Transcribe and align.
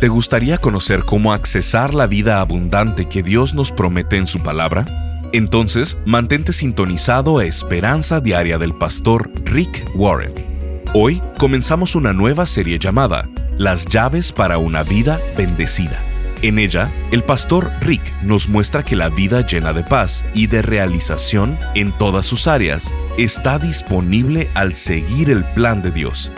¿Te 0.00 0.08
gustaría 0.08 0.56
conocer 0.56 1.04
cómo 1.04 1.34
accesar 1.34 1.92
la 1.92 2.06
vida 2.06 2.40
abundante 2.40 3.06
que 3.06 3.22
Dios 3.22 3.54
nos 3.54 3.70
promete 3.70 4.16
en 4.16 4.26
su 4.26 4.42
palabra? 4.42 4.86
Entonces, 5.34 5.98
mantente 6.06 6.54
sintonizado 6.54 7.36
a 7.36 7.44
Esperanza 7.44 8.18
Diaria 8.18 8.56
del 8.56 8.74
pastor 8.74 9.30
Rick 9.44 9.90
Warren. 9.94 10.32
Hoy 10.94 11.20
comenzamos 11.36 11.94
una 11.94 12.14
nueva 12.14 12.46
serie 12.46 12.78
llamada 12.78 13.28
Las 13.58 13.84
llaves 13.84 14.32
para 14.32 14.56
una 14.56 14.84
vida 14.84 15.20
bendecida. 15.36 16.02
En 16.40 16.58
ella, 16.58 16.90
el 17.12 17.22
pastor 17.22 17.70
Rick 17.82 18.22
nos 18.22 18.48
muestra 18.48 18.82
que 18.82 18.96
la 18.96 19.10
vida 19.10 19.44
llena 19.44 19.74
de 19.74 19.84
paz 19.84 20.24
y 20.32 20.46
de 20.46 20.62
realización 20.62 21.58
en 21.74 21.92
todas 21.92 22.24
sus 22.24 22.46
áreas 22.46 22.96
está 23.18 23.58
disponible 23.58 24.48
al 24.54 24.74
seguir 24.74 25.28
el 25.28 25.44
plan 25.52 25.82
de 25.82 25.90
Dios. 25.90 26.32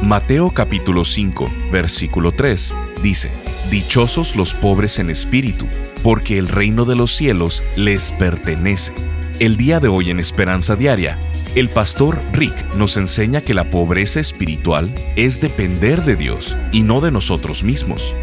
Mateo 0.00 0.52
capítulo 0.52 1.04
5, 1.04 1.52
versículo 1.72 2.30
3 2.30 2.76
dice, 3.02 3.30
Dichosos 3.70 4.34
los 4.36 4.54
pobres 4.54 4.98
en 4.98 5.10
espíritu, 5.10 5.66
porque 6.02 6.38
el 6.38 6.48
reino 6.48 6.84
de 6.84 6.96
los 6.96 7.14
cielos 7.14 7.62
les 7.76 8.10
pertenece. 8.12 8.92
El 9.38 9.56
día 9.56 9.80
de 9.80 9.88
hoy 9.88 10.10
en 10.10 10.18
Esperanza 10.18 10.76
Diaria, 10.76 11.18
el 11.54 11.68
pastor 11.68 12.20
Rick 12.32 12.74
nos 12.74 12.96
enseña 12.96 13.40
que 13.40 13.54
la 13.54 13.70
pobreza 13.70 14.20
espiritual 14.20 14.94
es 15.16 15.40
depender 15.40 16.02
de 16.02 16.16
Dios 16.16 16.56
y 16.72 16.82
no 16.82 17.00
de 17.00 17.10
nosotros 17.10 17.62
mismos. 17.62 18.14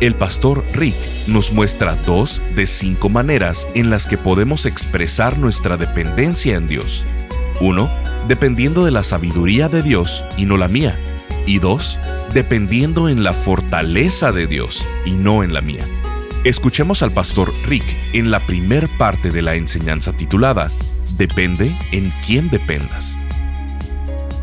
El 0.00 0.14
pastor 0.14 0.64
Rick 0.74 0.96
nos 1.28 1.52
muestra 1.52 1.94
dos 2.06 2.42
de 2.54 2.66
cinco 2.66 3.08
maneras 3.08 3.68
en 3.74 3.90
las 3.90 4.06
que 4.06 4.18
podemos 4.18 4.66
expresar 4.66 5.38
nuestra 5.38 5.76
dependencia 5.76 6.56
en 6.56 6.66
Dios. 6.66 7.04
Uno, 7.60 7.90
dependiendo 8.26 8.84
de 8.84 8.90
la 8.90 9.02
sabiduría 9.02 9.68
de 9.68 9.82
Dios 9.82 10.24
y 10.36 10.44
no 10.44 10.56
la 10.56 10.68
mía. 10.68 10.98
Y 11.46 11.58
dos, 11.58 12.00
dependiendo 12.32 13.08
en 13.08 13.22
la 13.22 13.32
fortaleza 13.32 14.32
de 14.32 14.46
Dios 14.46 14.86
y 15.04 15.12
no 15.12 15.42
en 15.42 15.52
la 15.52 15.60
mía. 15.60 15.86
Escuchemos 16.44 17.02
al 17.02 17.10
pastor 17.10 17.52
Rick 17.66 17.84
en 18.12 18.30
la 18.30 18.44
primer 18.46 18.88
parte 18.98 19.30
de 19.30 19.42
la 19.42 19.54
enseñanza 19.54 20.14
titulada 20.14 20.70
Depende 21.16 21.78
en 21.92 22.12
quién 22.26 22.50
dependas. 22.50 23.18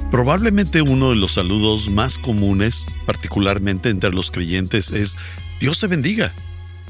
Probablemente 0.09 0.81
uno 0.81 1.09
de 1.11 1.15
los 1.15 1.33
saludos 1.33 1.89
más 1.89 2.17
comunes, 2.17 2.87
particularmente 3.05 3.89
entre 3.89 4.11
los 4.11 4.31
creyentes, 4.31 4.91
es 4.91 5.17
Dios 5.59 5.79
te 5.79 5.87
bendiga. 5.87 6.35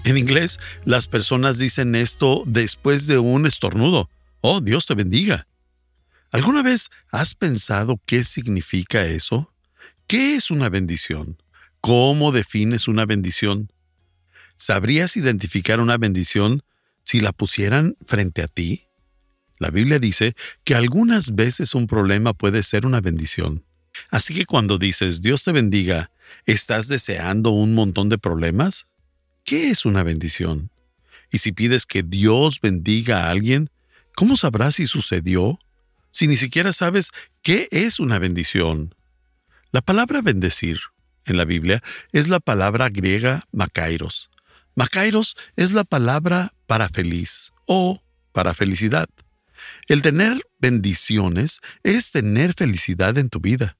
En 0.03 0.17
inglés, 0.17 0.59
las 0.85 1.07
personas 1.07 1.59
dicen 1.59 1.93
esto 1.95 2.43
después 2.47 3.05
de 3.05 3.19
un 3.19 3.45
estornudo. 3.45 4.09
Oh, 4.41 4.61
Dios 4.61 4.87
te 4.87 4.95
bendiga. 4.95 5.47
¿Alguna 6.31 6.63
vez 6.63 6.89
has 7.11 7.35
pensado 7.35 7.99
qué 8.05 8.23
significa 8.23 9.05
eso? 9.05 9.50
¿Qué 10.11 10.35
es 10.35 10.51
una 10.51 10.67
bendición? 10.67 11.41
¿Cómo 11.79 12.33
defines 12.33 12.89
una 12.89 13.05
bendición? 13.05 13.71
¿Sabrías 14.57 15.15
identificar 15.15 15.79
una 15.79 15.97
bendición 15.97 16.63
si 17.01 17.21
la 17.21 17.31
pusieran 17.31 17.95
frente 18.05 18.41
a 18.41 18.49
ti? 18.49 18.89
La 19.57 19.69
Biblia 19.69 19.99
dice 19.99 20.35
que 20.65 20.75
algunas 20.75 21.33
veces 21.33 21.75
un 21.75 21.87
problema 21.87 22.33
puede 22.33 22.61
ser 22.61 22.85
una 22.85 22.99
bendición. 22.99 23.63
Así 24.09 24.33
que 24.33 24.45
cuando 24.45 24.77
dices 24.77 25.21
Dios 25.21 25.45
te 25.45 25.53
bendiga, 25.53 26.11
¿estás 26.45 26.89
deseando 26.89 27.51
un 27.51 27.73
montón 27.73 28.09
de 28.09 28.17
problemas? 28.17 28.87
¿Qué 29.45 29.69
es 29.69 29.85
una 29.85 30.03
bendición? 30.03 30.71
Y 31.31 31.37
si 31.37 31.53
pides 31.53 31.85
que 31.85 32.03
Dios 32.03 32.59
bendiga 32.61 33.27
a 33.27 33.29
alguien, 33.29 33.69
¿cómo 34.13 34.35
sabrás 34.35 34.75
si 34.75 34.87
sucedió? 34.87 35.57
Si 36.11 36.27
ni 36.27 36.35
siquiera 36.35 36.73
sabes 36.73 37.11
qué 37.41 37.69
es 37.71 38.01
una 38.01 38.19
bendición. 38.19 38.93
La 39.73 39.81
palabra 39.81 40.21
bendecir 40.21 40.81
en 41.23 41.37
la 41.37 41.45
Biblia 41.45 41.81
es 42.11 42.27
la 42.27 42.41
palabra 42.41 42.89
griega 42.89 43.47
makairos. 43.53 44.29
Makairos 44.75 45.37
es 45.55 45.71
la 45.71 45.85
palabra 45.85 46.53
para 46.65 46.89
feliz 46.89 47.53
o 47.67 48.03
para 48.33 48.53
felicidad. 48.53 49.07
El 49.87 50.01
tener 50.01 50.45
bendiciones 50.59 51.61
es 51.83 52.11
tener 52.11 52.53
felicidad 52.53 53.17
en 53.17 53.29
tu 53.29 53.39
vida. 53.39 53.77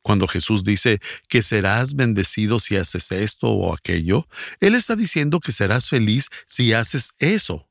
Cuando 0.00 0.26
Jesús 0.26 0.64
dice 0.64 1.00
que 1.28 1.42
serás 1.42 1.96
bendecido 1.96 2.58
si 2.58 2.76
haces 2.76 3.12
esto 3.12 3.48
o 3.50 3.74
aquello, 3.74 4.26
Él 4.60 4.74
está 4.74 4.96
diciendo 4.96 5.40
que 5.40 5.52
serás 5.52 5.90
feliz 5.90 6.28
si 6.46 6.72
haces 6.72 7.10
eso. 7.18 7.68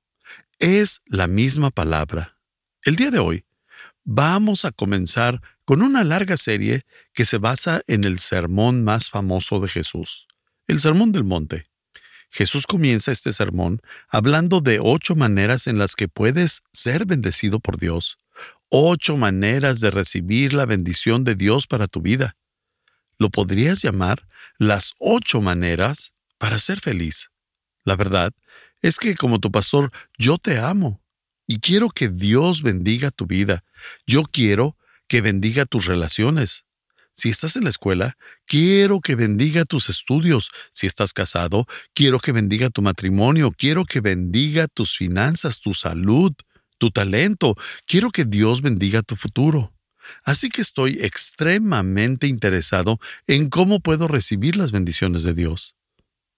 Es 0.60 1.02
la 1.08 1.26
misma 1.26 1.72
palabra. 1.72 2.38
El 2.84 2.96
día 2.96 3.10
de 3.10 3.18
hoy 3.18 3.44
vamos 4.04 4.66
a 4.66 4.72
comenzar 4.72 5.42
con 5.66 5.82
una 5.82 6.04
larga 6.04 6.38
serie 6.38 6.84
que 7.14 7.26
se 7.26 7.40
basa 7.40 7.82
en 7.88 8.04
el 8.04 8.20
sermón 8.20 8.84
más 8.84 9.10
famoso 9.10 9.60
de 9.60 9.68
Jesús, 9.68 10.28
el 10.68 10.80
Sermón 10.80 11.12
del 11.12 11.24
Monte. 11.24 11.68
Jesús 12.30 12.68
comienza 12.68 13.12
este 13.12 13.34
sermón 13.34 13.82
hablando 14.10 14.62
de 14.62 14.80
ocho 14.82 15.16
maneras 15.16 15.68
en 15.68 15.78
las 15.78 15.96
que 15.96 16.08
puedes 16.08 16.62
ser 16.72 17.06
bendecido 17.06 17.60
por 17.60 17.78
Dios, 17.78 18.18
ocho 18.70 19.18
maneras 19.18 19.80
de 19.80 19.90
recibir 19.90 20.54
la 20.54 20.66
bendición 20.66 21.24
de 21.24 21.36
Dios 21.36 21.66
para 21.66 21.88
tu 21.88 22.02
vida. 22.02 22.36
Lo 23.18 23.30
podrías 23.30 23.82
llamar 23.82 24.28
las 24.58 24.92
ocho 25.00 25.42
maneras 25.42 26.14
para 26.38 26.60
ser 26.60 26.80
feliz. 26.80 27.32
La 27.86 27.96
verdad 27.96 28.34
es 28.82 28.98
que 28.98 29.16
como 29.16 29.40
tu 29.40 29.52
pastor, 29.52 29.92
yo 30.18 30.38
te 30.38 30.60
amo 30.60 31.02
y 31.48 31.60
quiero 31.60 31.90
que 31.90 32.10
Dios 32.10 32.62
bendiga 32.62 33.12
tu 33.12 33.26
vida. 33.26 33.64
Yo 34.06 34.24
quiero 34.24 34.76
que 35.08 35.22
bendiga 35.22 35.66
tus 35.66 35.86
relaciones. 35.86 36.66
Si 37.14 37.30
estás 37.30 37.56
en 37.56 37.64
la 37.64 37.70
escuela, 37.70 38.18
quiero 38.46 39.00
que 39.00 39.16
bendiga 39.16 39.64
tus 39.64 39.90
estudios. 39.90 40.50
Si 40.74 40.86
estás 40.86 41.14
casado, 41.14 41.66
quiero 41.94 42.20
que 42.20 42.34
bendiga 42.34 42.70
tu 42.70 42.82
matrimonio. 42.82 43.52
Quiero 43.52 43.86
que 43.86 44.02
bendiga 44.02 44.68
tus 44.68 44.98
finanzas, 44.98 45.62
tu 45.62 45.74
salud, 45.74 46.34
tu 46.78 46.92
talento. 46.92 47.56
Quiero 47.86 48.12
que 48.12 48.26
Dios 48.26 48.62
bendiga 48.62 49.02
tu 49.02 49.16
futuro. 49.16 49.74
Así 50.24 50.50
que 50.50 50.62
estoy 50.62 50.98
extremadamente 51.02 52.28
interesado 52.28 53.00
en 53.28 53.50
cómo 53.50 53.80
puedo 53.80 54.08
recibir 54.08 54.58
las 54.58 54.72
bendiciones 54.72 55.24
de 55.24 55.34
Dios. 55.34 55.76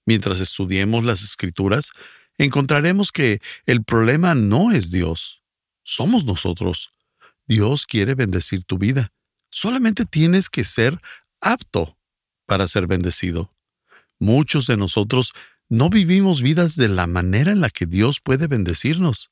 Mientras 0.06 0.40
estudiemos 0.40 1.04
las 1.04 1.24
escrituras, 1.24 1.92
encontraremos 2.38 3.12
que 3.12 3.40
el 3.66 3.84
problema 3.84 4.36
no 4.36 4.72
es 4.72 4.90
Dios, 4.92 5.44
somos 5.84 6.24
nosotros. 6.26 6.90
Dios 7.48 7.86
quiere 7.86 8.16
bendecir 8.16 8.64
tu 8.64 8.78
vida. 8.78 9.12
Solamente 9.50 10.06
tienes 10.06 10.50
que 10.50 10.64
ser 10.64 11.00
apto 11.40 11.98
para 12.46 12.68
ser 12.68 12.88
bendecido. 12.88 13.54
Muchos 14.20 14.68
de 14.68 14.78
nosotros 14.78 15.34
no 15.70 15.90
vivimos 15.90 16.42
vidas 16.42 16.76
de 16.76 16.90
la 16.90 17.08
manera 17.08 17.52
en 17.52 17.62
la 17.62 17.70
que 17.70 17.86
Dios 17.86 18.20
puede 18.20 18.48
bendecirnos. 18.48 19.32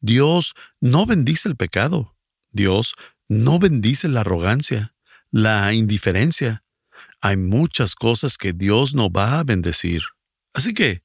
Dios 0.00 0.54
no 0.80 1.06
bendice 1.06 1.48
el 1.48 1.56
pecado. 1.56 2.16
Dios 2.50 2.94
no 3.28 3.58
bendice 3.58 4.08
la 4.08 4.20
arrogancia, 4.20 4.94
la 5.30 5.72
indiferencia. 5.74 6.64
Hay 7.20 7.36
muchas 7.36 7.94
cosas 7.94 8.38
que 8.38 8.52
Dios 8.52 8.94
no 8.94 9.10
va 9.10 9.38
a 9.38 9.44
bendecir. 9.44 10.02
Así 10.54 10.74
que, 10.74 11.02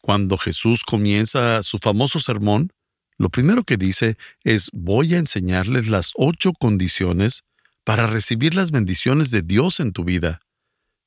cuando 0.00 0.36
Jesús 0.38 0.82
comienza 0.82 1.62
su 1.62 1.78
famoso 1.78 2.18
sermón, 2.18 2.72
lo 3.18 3.30
primero 3.30 3.64
que 3.64 3.76
dice 3.76 4.16
es 4.44 4.70
voy 4.72 5.14
a 5.14 5.18
enseñarles 5.18 5.88
las 5.88 6.12
ocho 6.14 6.52
condiciones 6.52 7.42
para 7.84 8.06
recibir 8.06 8.54
las 8.54 8.70
bendiciones 8.70 9.30
de 9.30 9.42
Dios 9.42 9.80
en 9.80 9.92
tu 9.92 10.04
vida. 10.04 10.40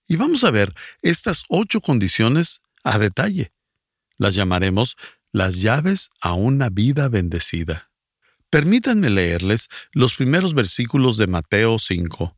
Y 0.08 0.18
vamos 0.18 0.44
a 0.44 0.52
ver 0.52 0.74
estas 1.02 1.44
ocho 1.48 1.80
condiciones 1.80 2.62
a 2.84 3.00
detalle. 3.00 3.52
Las 4.18 4.36
llamaremos 4.36 4.98
las 5.32 5.62
llaves 5.62 6.10
a 6.20 6.34
una 6.34 6.70
vida 6.70 7.08
bendecida. 7.08 7.90
Permítanme 8.50 9.10
leerles 9.10 9.70
los 9.94 10.16
primeros 10.16 10.54
versículos 10.54 11.16
de 11.16 11.28
Mateo 11.28 11.80
5. 11.80 12.36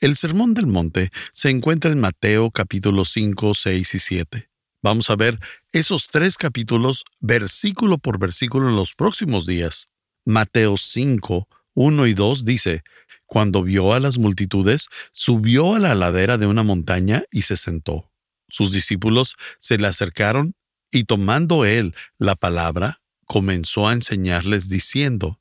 El 0.00 0.16
Sermón 0.16 0.54
del 0.54 0.66
Monte 0.66 1.10
se 1.32 1.50
encuentra 1.50 1.92
en 1.92 2.00
Mateo 2.00 2.50
capítulo 2.50 3.04
5, 3.04 3.54
6 3.54 3.94
y 3.94 3.98
7. 3.98 4.50
Vamos 4.82 5.10
a 5.10 5.16
ver 5.16 5.38
esos 5.72 6.08
tres 6.08 6.36
capítulos 6.36 7.04
versículo 7.20 7.98
por 7.98 8.18
versículo 8.18 8.68
en 8.68 8.76
los 8.76 8.94
próximos 8.94 9.46
días. 9.46 9.88
Mateo 10.24 10.76
5, 10.76 11.48
1 11.74 12.06
y 12.06 12.14
2 12.14 12.44
dice, 12.44 12.82
Cuando 13.26 13.62
vio 13.62 13.94
a 13.94 14.00
las 14.00 14.18
multitudes, 14.18 14.88
subió 15.12 15.74
a 15.74 15.78
la 15.78 15.94
ladera 15.94 16.38
de 16.38 16.46
una 16.46 16.62
montaña 16.62 17.22
y 17.30 17.42
se 17.42 17.56
sentó. 17.56 18.10
Sus 18.48 18.72
discípulos 18.72 19.36
se 19.60 19.78
le 19.78 19.86
acercaron 19.86 20.56
y 20.90 21.04
tomando 21.04 21.64
él 21.64 21.94
la 22.18 22.34
palabra, 22.34 23.00
comenzó 23.24 23.86
a 23.86 23.92
enseñarles 23.92 24.68
diciendo, 24.68 25.40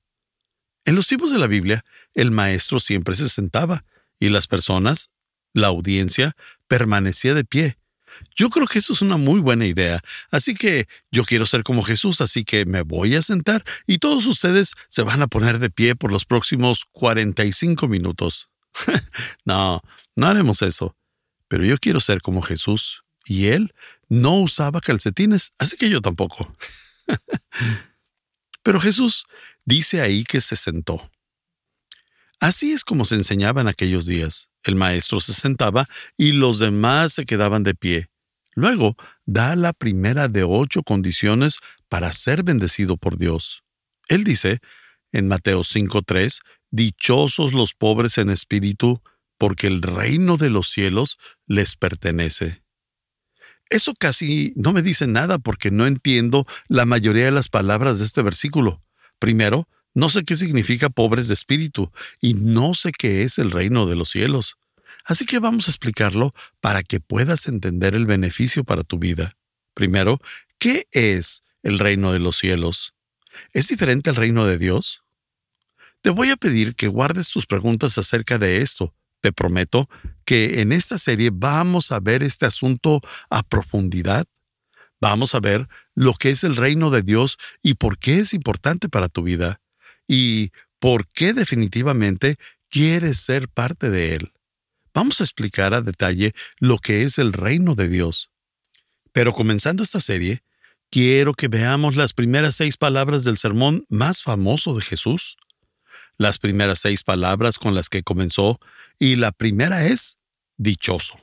En 0.85 0.95
los 0.95 1.07
tiempos 1.07 1.31
de 1.31 1.39
la 1.39 1.47
Biblia, 1.47 1.83
el 2.13 2.29
maestro 2.29 2.79
siempre 2.79 3.15
se 3.15 3.29
sentaba 3.29 3.83
y 4.19 4.29
las 4.29 4.45
personas, 4.45 5.09
la 5.53 5.67
audiencia, 5.67 6.35
permanecía 6.67 7.33
de 7.33 7.45
pie 7.45 7.78
yo 8.35 8.49
creo 8.49 8.67
que 8.67 8.79
eso 8.79 8.93
es 8.93 9.01
una 9.01 9.17
muy 9.17 9.39
buena 9.39 9.65
idea. 9.65 10.01
Así 10.31 10.55
que 10.55 10.87
yo 11.11 11.23
quiero 11.23 11.45
ser 11.45 11.63
como 11.63 11.81
Jesús, 11.81 12.21
así 12.21 12.43
que 12.43 12.65
me 12.65 12.81
voy 12.81 13.15
a 13.15 13.21
sentar 13.21 13.63
y 13.87 13.97
todos 13.97 14.25
ustedes 14.25 14.73
se 14.87 15.03
van 15.03 15.21
a 15.21 15.27
poner 15.27 15.59
de 15.59 15.69
pie 15.69 15.95
por 15.95 16.11
los 16.11 16.25
próximos 16.25 16.85
45 16.91 17.87
minutos. 17.87 18.49
no, 19.45 19.81
no 20.15 20.27
haremos 20.27 20.61
eso. 20.61 20.95
Pero 21.47 21.65
yo 21.65 21.77
quiero 21.77 21.99
ser 21.99 22.21
como 22.21 22.41
Jesús 22.41 23.03
y 23.25 23.47
él 23.47 23.73
no 24.07 24.39
usaba 24.39 24.81
calcetines, 24.81 25.53
así 25.57 25.77
que 25.77 25.89
yo 25.89 26.01
tampoco. 26.01 26.55
Pero 28.63 28.79
Jesús 28.79 29.25
dice 29.65 30.01
ahí 30.01 30.23
que 30.23 30.41
se 30.41 30.55
sentó. 30.55 31.09
Así 32.39 32.71
es 32.71 32.85
como 32.85 33.05
se 33.05 33.15
enseñaba 33.15 33.61
en 33.61 33.67
aquellos 33.67 34.05
días. 34.05 34.49
El 34.63 34.75
maestro 34.75 35.19
se 35.19 35.33
sentaba 35.33 35.87
y 36.17 36.31
los 36.31 36.59
demás 36.59 37.13
se 37.13 37.25
quedaban 37.25 37.63
de 37.63 37.75
pie. 37.75 38.09
Luego 38.53 38.95
da 39.25 39.55
la 39.55 39.73
primera 39.73 40.27
de 40.27 40.43
ocho 40.43 40.83
condiciones 40.83 41.57
para 41.87 42.11
ser 42.11 42.43
bendecido 42.43 42.97
por 42.97 43.17
Dios. 43.17 43.63
Él 44.07 44.23
dice, 44.23 44.59
en 45.11 45.27
Mateo 45.27 45.61
5.3, 45.61 46.41
Dichosos 46.71 47.53
los 47.53 47.73
pobres 47.73 48.17
en 48.19 48.29
espíritu, 48.29 49.01
porque 49.37 49.67
el 49.67 49.81
reino 49.81 50.37
de 50.37 50.49
los 50.49 50.69
cielos 50.69 51.17
les 51.47 51.75
pertenece. 51.75 52.61
Eso 53.69 53.93
casi 53.97 54.53
no 54.55 54.73
me 54.73 54.81
dice 54.81 55.07
nada 55.07 55.39
porque 55.39 55.71
no 55.71 55.87
entiendo 55.87 56.45
la 56.67 56.85
mayoría 56.85 57.25
de 57.25 57.31
las 57.31 57.49
palabras 57.49 57.99
de 57.99 58.05
este 58.05 58.21
versículo. 58.21 58.83
Primero, 59.19 59.67
no 59.93 60.09
sé 60.09 60.23
qué 60.23 60.35
significa 60.35 60.89
pobres 60.89 61.27
de 61.27 61.33
espíritu 61.33 61.91
y 62.21 62.35
no 62.35 62.73
sé 62.73 62.91
qué 62.91 63.23
es 63.23 63.37
el 63.37 63.51
reino 63.51 63.85
de 63.85 63.95
los 63.95 64.09
cielos. 64.09 64.57
Así 65.05 65.25
que 65.25 65.39
vamos 65.39 65.67
a 65.67 65.71
explicarlo 65.71 66.33
para 66.61 66.83
que 66.83 66.99
puedas 66.99 67.47
entender 67.47 67.95
el 67.95 68.05
beneficio 68.05 68.63
para 68.63 68.83
tu 68.83 68.99
vida. 68.99 69.33
Primero, 69.73 70.19
¿qué 70.59 70.85
es 70.91 71.41
el 71.63 71.79
reino 71.79 72.11
de 72.11 72.19
los 72.19 72.37
cielos? 72.37 72.93
¿Es 73.53 73.67
diferente 73.69 74.09
al 74.09 74.15
reino 74.15 74.45
de 74.45 74.57
Dios? 74.57 75.03
Te 76.01 76.11
voy 76.11 76.29
a 76.29 76.37
pedir 76.37 76.75
que 76.75 76.87
guardes 76.87 77.29
tus 77.29 77.45
preguntas 77.45 77.97
acerca 77.97 78.37
de 78.37 78.61
esto, 78.61 78.95
te 79.21 79.33
prometo 79.33 79.89
que 80.23 80.61
en 80.61 80.71
esta 80.71 80.97
serie 80.97 81.29
vamos 81.33 81.91
a 81.91 81.99
ver 81.99 82.23
este 82.23 82.45
asunto 82.45 83.01
a 83.29 83.43
profundidad. 83.43 84.25
Vamos 85.01 85.33
a 85.33 85.39
ver 85.39 85.67
lo 85.95 86.13
que 86.13 86.29
es 86.29 86.43
el 86.43 86.55
reino 86.55 86.89
de 86.89 87.01
Dios 87.01 87.37
y 87.61 87.73
por 87.73 87.97
qué 87.97 88.19
es 88.19 88.33
importante 88.33 88.87
para 88.87 89.09
tu 89.09 89.23
vida 89.23 89.59
y 90.09 90.51
por 90.79 91.07
qué 91.07 91.33
definitivamente 91.33 92.35
quieres 92.69 93.21
ser 93.21 93.47
parte 93.47 93.89
de 93.89 94.15
él. 94.15 94.33
Vamos 94.93 95.21
a 95.21 95.23
explicar 95.23 95.73
a 95.73 95.81
detalle 95.81 96.33
lo 96.57 96.79
que 96.79 97.03
es 97.03 97.17
el 97.17 97.31
reino 97.31 97.75
de 97.75 97.87
Dios. 97.87 98.29
Pero 99.13 99.31
comenzando 99.31 99.83
esta 99.83 100.01
serie, 100.01 100.43
quiero 100.89 101.33
que 101.33 101.47
veamos 101.47 101.95
las 101.95 102.11
primeras 102.11 102.55
seis 102.55 102.75
palabras 102.75 103.23
del 103.23 103.37
sermón 103.37 103.85
más 103.87 104.21
famoso 104.21 104.73
de 104.75 104.81
Jesús 104.81 105.37
las 106.19 106.37
primeras 106.37 106.79
seis 106.79 107.03
palabras 107.03 107.57
con 107.57 107.73
las 107.73 107.89
que 107.89 108.03
comenzó, 108.03 108.59
y 108.99 109.15
la 109.15 109.31
primera 109.31 109.85
es 109.85 110.17
dichoso. 110.57 111.17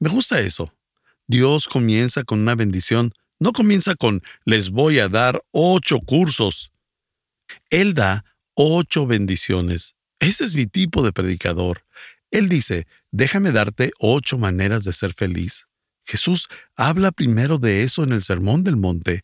Me 0.00 0.08
gusta 0.08 0.40
eso. 0.40 0.74
Dios 1.28 1.68
comienza 1.68 2.24
con 2.24 2.40
una 2.40 2.54
bendición, 2.54 3.12
no 3.38 3.52
comienza 3.52 3.94
con 3.94 4.22
les 4.46 4.70
voy 4.70 4.98
a 4.98 5.08
dar 5.08 5.44
ocho 5.52 6.00
cursos. 6.00 6.72
Él 7.70 7.94
da 7.94 8.24
ocho 8.54 9.06
bendiciones. 9.06 9.94
Ese 10.18 10.44
es 10.44 10.54
mi 10.54 10.66
tipo 10.66 11.02
de 11.02 11.12
predicador. 11.12 11.84
Él 12.30 12.48
dice, 12.48 12.86
déjame 13.10 13.52
darte 13.52 13.92
ocho 13.98 14.38
maneras 14.38 14.84
de 14.84 14.92
ser 14.92 15.14
feliz. 15.14 15.66
Jesús 16.04 16.48
habla 16.76 17.12
primero 17.12 17.58
de 17.58 17.82
eso 17.82 18.02
en 18.02 18.12
el 18.12 18.22
Sermón 18.22 18.64
del 18.64 18.76
Monte. 18.76 19.22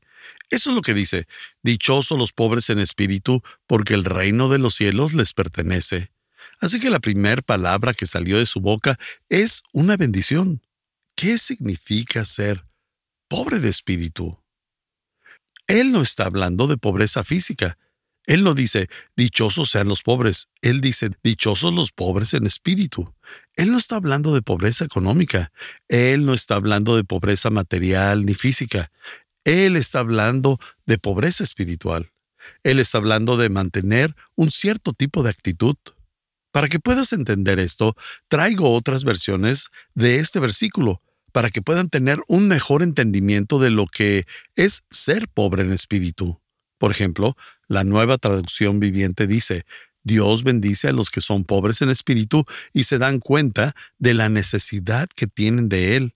Eso 0.50 0.70
es 0.70 0.76
lo 0.76 0.82
que 0.82 0.94
dice, 0.94 1.26
dichosos 1.62 2.18
los 2.18 2.32
pobres 2.32 2.70
en 2.70 2.78
espíritu, 2.78 3.42
porque 3.66 3.94
el 3.94 4.04
reino 4.04 4.48
de 4.48 4.58
los 4.58 4.76
cielos 4.76 5.12
les 5.12 5.32
pertenece. 5.32 6.12
Así 6.60 6.80
que 6.80 6.90
la 6.90 7.00
primera 7.00 7.42
palabra 7.42 7.92
que 7.92 8.06
salió 8.06 8.38
de 8.38 8.46
su 8.46 8.60
boca 8.60 8.96
es 9.28 9.62
una 9.72 9.96
bendición. 9.96 10.62
¿Qué 11.16 11.38
significa 11.38 12.24
ser 12.24 12.64
pobre 13.28 13.58
de 13.58 13.68
espíritu? 13.68 14.38
Él 15.66 15.90
no 15.90 16.02
está 16.02 16.26
hablando 16.26 16.66
de 16.66 16.78
pobreza 16.78 17.24
física. 17.24 17.76
Él 18.26 18.42
no 18.42 18.54
dice, 18.54 18.88
dichosos 19.16 19.70
sean 19.70 19.88
los 19.88 20.02
pobres. 20.02 20.48
Él 20.60 20.80
dice, 20.80 21.10
dichosos 21.22 21.72
los 21.72 21.92
pobres 21.92 22.34
en 22.34 22.44
espíritu. 22.44 23.14
Él 23.54 23.70
no 23.70 23.78
está 23.78 23.96
hablando 23.96 24.34
de 24.34 24.42
pobreza 24.42 24.84
económica. 24.84 25.52
Él 25.88 26.26
no 26.26 26.34
está 26.34 26.56
hablando 26.56 26.96
de 26.96 27.04
pobreza 27.04 27.50
material 27.50 28.26
ni 28.26 28.34
física. 28.34 28.90
Él 29.44 29.76
está 29.76 30.00
hablando 30.00 30.58
de 30.86 30.98
pobreza 30.98 31.44
espiritual. 31.44 32.10
Él 32.64 32.80
está 32.80 32.98
hablando 32.98 33.36
de 33.36 33.48
mantener 33.48 34.14
un 34.34 34.50
cierto 34.50 34.92
tipo 34.92 35.22
de 35.22 35.30
actitud. 35.30 35.76
Para 36.50 36.68
que 36.68 36.80
puedas 36.80 37.12
entender 37.12 37.60
esto, 37.60 37.94
traigo 38.28 38.74
otras 38.74 39.04
versiones 39.04 39.68
de 39.94 40.16
este 40.16 40.40
versículo, 40.40 41.02
para 41.30 41.50
que 41.50 41.62
puedan 41.62 41.90
tener 41.90 42.20
un 42.26 42.48
mejor 42.48 42.82
entendimiento 42.82 43.58
de 43.58 43.70
lo 43.70 43.86
que 43.86 44.26
es 44.56 44.82
ser 44.90 45.28
pobre 45.28 45.62
en 45.62 45.72
espíritu. 45.72 46.40
Por 46.78 46.90
ejemplo, 46.90 47.36
la 47.68 47.84
nueva 47.84 48.18
traducción 48.18 48.80
viviente 48.80 49.26
dice, 49.26 49.64
Dios 50.02 50.44
bendice 50.44 50.88
a 50.88 50.92
los 50.92 51.10
que 51.10 51.20
son 51.20 51.44
pobres 51.44 51.82
en 51.82 51.90
espíritu 51.90 52.44
y 52.72 52.84
se 52.84 52.98
dan 52.98 53.18
cuenta 53.18 53.74
de 53.98 54.14
la 54.14 54.28
necesidad 54.28 55.08
que 55.16 55.26
tienen 55.26 55.68
de 55.68 55.96
Él, 55.96 56.14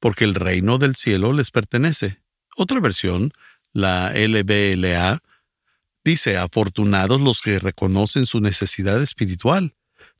porque 0.00 0.24
el 0.24 0.34
reino 0.34 0.78
del 0.78 0.96
cielo 0.96 1.32
les 1.32 1.52
pertenece. 1.52 2.20
Otra 2.56 2.80
versión, 2.80 3.32
la 3.72 4.12
LBLA, 4.12 5.22
dice, 6.04 6.38
afortunados 6.38 7.20
los 7.20 7.40
que 7.40 7.60
reconocen 7.60 8.26
su 8.26 8.40
necesidad 8.40 9.00
espiritual, 9.00 9.74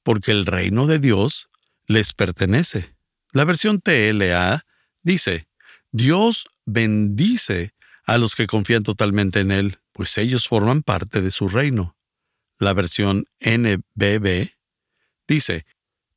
porque 0.04 0.30
el 0.30 0.46
reino 0.46 0.86
de 0.86 1.00
Dios 1.00 1.48
les 1.86 2.12
pertenece. 2.12 2.94
La 3.32 3.44
versión 3.44 3.80
TLA 3.80 4.64
dice, 5.02 5.48
Dios 5.90 6.46
bendice 6.64 7.74
a 8.04 8.18
los 8.18 8.36
que 8.36 8.46
confían 8.46 8.84
totalmente 8.84 9.40
en 9.40 9.50
Él, 9.50 9.79
pues 9.92 10.18
ellos 10.18 10.48
forman 10.48 10.82
parte 10.82 11.22
de 11.22 11.30
su 11.30 11.48
reino. 11.48 11.96
La 12.58 12.74
versión 12.74 13.26
NBB 13.40 14.50
dice, 15.26 15.64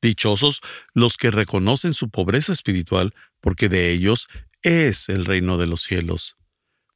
Dichosos 0.04 0.60
los 0.92 1.16
que 1.16 1.30
reconocen 1.30 1.94
su 1.94 2.10
pobreza 2.10 2.52
espiritual, 2.52 3.14
porque 3.40 3.70
de 3.70 3.90
ellos 3.90 4.28
es 4.62 5.08
el 5.08 5.24
reino 5.24 5.56
de 5.56 5.66
los 5.66 5.82
cielos. 5.82 6.36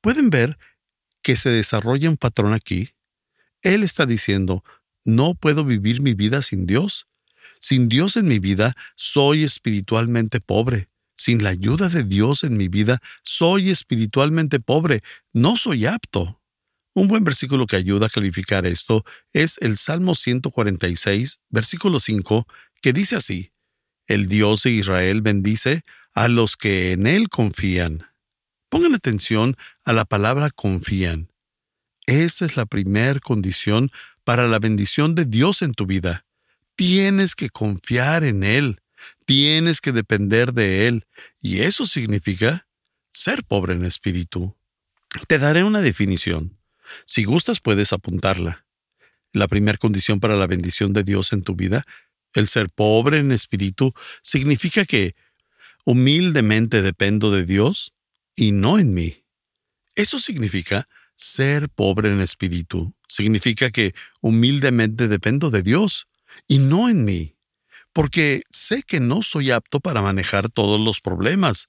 ¿Pueden 0.03 0.29
ver 0.29 0.59
que 1.23 1.37
se 1.37 1.49
desarrolla 1.49 2.11
un 2.11 2.19
patrón 2.19 2.53
aquí? 2.53 2.91
Él 3.63 3.83
está 3.83 4.05
diciendo, 4.05 4.63
no 5.05 5.35
puedo 5.35 5.65
vivir 5.65 6.03
mi 6.03 6.13
vida 6.13 6.43
sin 6.43 6.67
Dios. 6.67 7.07
Sin 7.61 7.89
Dios 7.89 8.19
en 8.19 8.27
mi 8.27 8.39
vida, 8.39 8.77
soy 8.95 9.43
espiritualmente 9.43 10.41
pobre. 10.41 10.91
Sin 11.17 11.43
la 11.43 11.49
ayuda 11.49 11.89
de 11.89 12.05
Dios 12.05 12.45
en 12.45 12.59
mi 12.59 12.69
vida, 12.69 13.01
soy 13.23 13.71
espiritualmente 13.71 14.61
pobre. 14.61 15.03
No 15.33 15.57
soy 15.57 15.87
apto. 15.87 16.38
Un 16.99 17.07
buen 17.07 17.23
versículo 17.23 17.69
que 17.69 17.77
ayuda 17.77 18.07
a 18.07 18.09
clarificar 18.09 18.67
esto 18.67 19.05
es 19.33 19.57
el 19.61 19.77
Salmo 19.77 20.17
146, 20.17 21.39
versículo 21.49 22.01
5, 22.01 22.45
que 22.83 22.93
dice 22.93 23.15
así, 23.15 23.53
El 24.09 24.27
Dios 24.27 24.65
de 24.65 24.73
Israel 24.73 25.23
bendice 25.23 25.83
a 26.13 26.27
los 26.27 26.57
que 26.57 26.91
en 26.91 27.07
Él 27.07 27.29
confían. 27.29 28.09
Pongan 28.69 28.97
atención 28.97 29.57
a 29.85 29.93
la 29.93 30.07
palabra 30.07 30.51
confían. 30.51 31.29
Esa 32.07 32.47
es 32.47 32.57
la 32.57 32.67
primera 32.67 33.21
condición 33.21 33.93
para 34.25 34.49
la 34.49 34.59
bendición 34.59 35.15
de 35.15 35.25
Dios 35.25 35.63
en 35.63 35.75
tu 35.75 35.87
vida. 35.87 36.27
Tienes 36.75 37.37
que 37.37 37.49
confiar 37.49 38.25
en 38.25 38.43
Él, 38.43 38.81
tienes 39.25 39.81
que 39.81 39.93
depender 39.93 40.53
de 40.53 40.89
Él, 40.89 41.05
y 41.41 41.61
eso 41.61 41.87
significa 41.87 42.67
ser 43.13 43.45
pobre 43.45 43.75
en 43.75 43.85
espíritu. 43.85 44.57
Te 45.29 45.39
daré 45.39 45.63
una 45.63 45.81
definición. 45.81 46.58
Si 47.05 47.25
gustas 47.25 47.61
puedes 47.61 47.93
apuntarla. 47.93 48.67
La 49.33 49.49
primera 49.49 49.79
condición 49.79 50.21
para 50.21 50.37
la 50.37 50.47
bendición 50.47 50.93
de 50.93 51.05
Dios 51.05 51.33
en 51.33 51.43
tu 51.43 51.55
vida, 51.55 51.85
el 52.35 52.49
ser 52.49 52.71
pobre 52.71 53.19
en 53.19 53.33
espíritu, 53.33 53.93
significa 54.23 54.85
que 54.85 55.15
Humildemente 55.91 56.83
dependo 56.83 57.31
de 57.31 57.47
Dios 57.47 57.95
y 58.37 58.53
no 58.53 58.79
en 58.79 58.93
mí. 58.93 59.25
Eso 59.95 60.19
significa 60.19 60.87
ser 61.17 61.71
pobre 61.71 62.13
en 62.13 62.21
espíritu. 62.21 62.95
Significa 63.09 63.71
que 63.71 63.95
humildemente 64.21 65.09
dependo 65.09 65.51
de 65.51 65.63
Dios 65.63 66.07
y 66.47 66.59
no 66.59 66.91
en 66.91 67.07
mí. 67.07 67.37
Porque 67.95 68.43
sé 68.51 68.83
que 68.83 69.01
no 69.01 69.23
soy 69.23 69.51
apto 69.51 69.81
para 69.81 70.03
manejar 70.03 70.51
todos 70.51 70.79
los 70.79 71.01
problemas. 71.01 71.69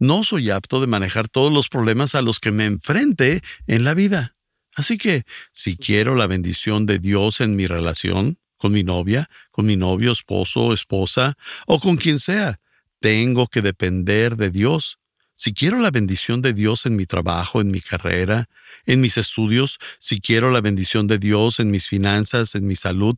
No 0.00 0.24
soy 0.24 0.50
apto 0.50 0.80
de 0.80 0.88
manejar 0.88 1.28
todos 1.28 1.52
los 1.52 1.68
problemas 1.68 2.16
a 2.16 2.22
los 2.22 2.40
que 2.40 2.50
me 2.50 2.66
enfrente 2.66 3.42
en 3.68 3.84
la 3.84 3.94
vida. 3.94 4.34
Así 4.74 4.96
que, 4.98 5.24
si 5.52 5.76
quiero 5.76 6.14
la 6.14 6.26
bendición 6.26 6.86
de 6.86 6.98
Dios 6.98 7.40
en 7.40 7.56
mi 7.56 7.66
relación, 7.66 8.38
con 8.56 8.72
mi 8.72 8.84
novia, 8.84 9.28
con 9.50 9.66
mi 9.66 9.76
novio, 9.76 10.12
esposo, 10.12 10.72
esposa, 10.72 11.36
o 11.66 11.80
con 11.80 11.96
quien 11.96 12.18
sea, 12.18 12.58
tengo 13.00 13.48
que 13.48 13.60
depender 13.60 14.36
de 14.36 14.50
Dios. 14.50 14.98
Si 15.34 15.52
quiero 15.52 15.80
la 15.80 15.90
bendición 15.90 16.40
de 16.40 16.52
Dios 16.52 16.86
en 16.86 16.94
mi 16.94 17.04
trabajo, 17.04 17.60
en 17.60 17.70
mi 17.70 17.80
carrera, 17.80 18.48
en 18.86 19.00
mis 19.00 19.18
estudios, 19.18 19.78
si 19.98 20.20
quiero 20.20 20.50
la 20.50 20.60
bendición 20.60 21.06
de 21.08 21.18
Dios 21.18 21.58
en 21.58 21.70
mis 21.70 21.88
finanzas, 21.88 22.54
en 22.54 22.66
mi 22.66 22.76
salud, 22.76 23.16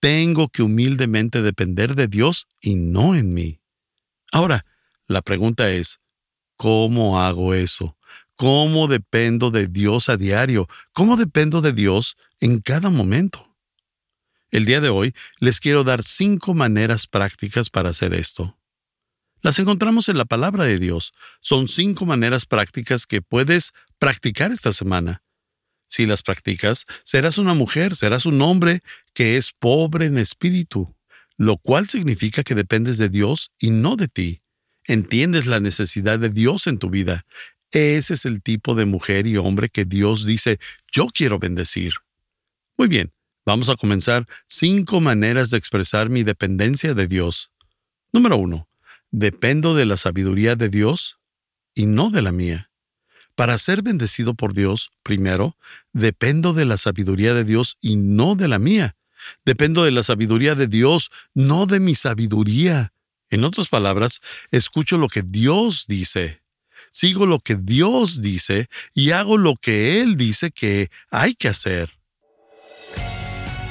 tengo 0.00 0.48
que 0.48 0.62
humildemente 0.62 1.42
depender 1.42 1.94
de 1.94 2.08
Dios 2.08 2.46
y 2.60 2.74
no 2.74 3.14
en 3.14 3.32
mí. 3.32 3.60
Ahora, 4.30 4.66
La 5.08 5.20
pregunta 5.20 5.70
es, 5.70 6.00
¿cómo 6.56 7.20
hago 7.20 7.52
eso? 7.52 7.98
¿Cómo 8.36 8.88
dependo 8.88 9.50
de 9.50 9.66
Dios 9.66 10.08
a 10.08 10.16
diario? 10.16 10.68
¿Cómo 10.92 11.16
dependo 11.16 11.60
de 11.60 11.72
Dios 11.72 12.16
en 12.40 12.60
cada 12.60 12.90
momento? 12.90 13.56
El 14.50 14.64
día 14.64 14.80
de 14.80 14.88
hoy 14.88 15.14
les 15.38 15.60
quiero 15.60 15.84
dar 15.84 16.02
cinco 16.02 16.54
maneras 16.54 17.06
prácticas 17.06 17.70
para 17.70 17.90
hacer 17.90 18.14
esto. 18.14 18.58
Las 19.40 19.58
encontramos 19.58 20.08
en 20.08 20.18
la 20.18 20.24
palabra 20.24 20.64
de 20.64 20.78
Dios. 20.78 21.12
Son 21.40 21.66
cinco 21.66 22.06
maneras 22.06 22.46
prácticas 22.46 23.06
que 23.06 23.22
puedes 23.22 23.72
practicar 23.98 24.52
esta 24.52 24.72
semana. 24.72 25.22
Si 25.88 26.06
las 26.06 26.22
practicas, 26.22 26.86
serás 27.04 27.38
una 27.38 27.54
mujer, 27.54 27.96
serás 27.96 28.24
un 28.24 28.40
hombre 28.40 28.80
que 29.14 29.36
es 29.36 29.52
pobre 29.52 30.06
en 30.06 30.16
espíritu, 30.16 30.96
lo 31.36 31.58
cual 31.58 31.88
significa 31.88 32.44
que 32.44 32.54
dependes 32.54 32.98
de 32.98 33.08
Dios 33.08 33.50
y 33.58 33.70
no 33.70 33.96
de 33.96 34.08
ti. 34.08 34.42
Entiendes 34.86 35.46
la 35.46 35.60
necesidad 35.60 36.18
de 36.18 36.30
Dios 36.30 36.66
en 36.66 36.78
tu 36.78 36.88
vida. 36.88 37.26
Ese 37.72 38.14
es 38.14 38.26
el 38.26 38.42
tipo 38.42 38.74
de 38.74 38.84
mujer 38.84 39.26
y 39.26 39.38
hombre 39.38 39.70
que 39.70 39.86
Dios 39.86 40.26
dice, 40.26 40.58
yo 40.92 41.06
quiero 41.06 41.38
bendecir. 41.38 41.94
Muy 42.76 42.86
bien, 42.86 43.12
vamos 43.46 43.70
a 43.70 43.76
comenzar 43.76 44.28
cinco 44.46 45.00
maneras 45.00 45.50
de 45.50 45.56
expresar 45.56 46.10
mi 46.10 46.22
dependencia 46.22 46.92
de 46.92 47.06
Dios. 47.06 47.50
Número 48.12 48.36
uno, 48.36 48.68
dependo 49.10 49.74
de 49.74 49.86
la 49.86 49.96
sabiduría 49.96 50.54
de 50.54 50.68
Dios 50.68 51.18
y 51.74 51.86
no 51.86 52.10
de 52.10 52.20
la 52.20 52.32
mía. 52.32 52.70
Para 53.34 53.56
ser 53.56 53.80
bendecido 53.80 54.34
por 54.34 54.52
Dios, 54.52 54.90
primero, 55.02 55.56
dependo 55.94 56.52
de 56.52 56.66
la 56.66 56.76
sabiduría 56.76 57.32
de 57.32 57.44
Dios 57.44 57.78
y 57.80 57.96
no 57.96 58.36
de 58.36 58.48
la 58.48 58.58
mía. 58.58 58.96
Dependo 59.46 59.84
de 59.84 59.92
la 59.92 60.02
sabiduría 60.02 60.54
de 60.54 60.66
Dios, 60.66 61.10
no 61.32 61.64
de 61.64 61.80
mi 61.80 61.94
sabiduría. 61.94 62.92
En 63.30 63.44
otras 63.44 63.68
palabras, 63.68 64.20
escucho 64.50 64.98
lo 64.98 65.08
que 65.08 65.22
Dios 65.22 65.86
dice, 65.88 66.41
sigo 66.92 67.26
lo 67.26 67.40
que 67.40 67.56
Dios 67.56 68.22
dice 68.22 68.68
y 68.94 69.10
hago 69.10 69.38
lo 69.38 69.56
que 69.56 70.00
Él 70.00 70.16
dice 70.16 70.52
que 70.52 70.90
hay 71.10 71.34
que 71.34 71.48
hacer. 71.48 71.90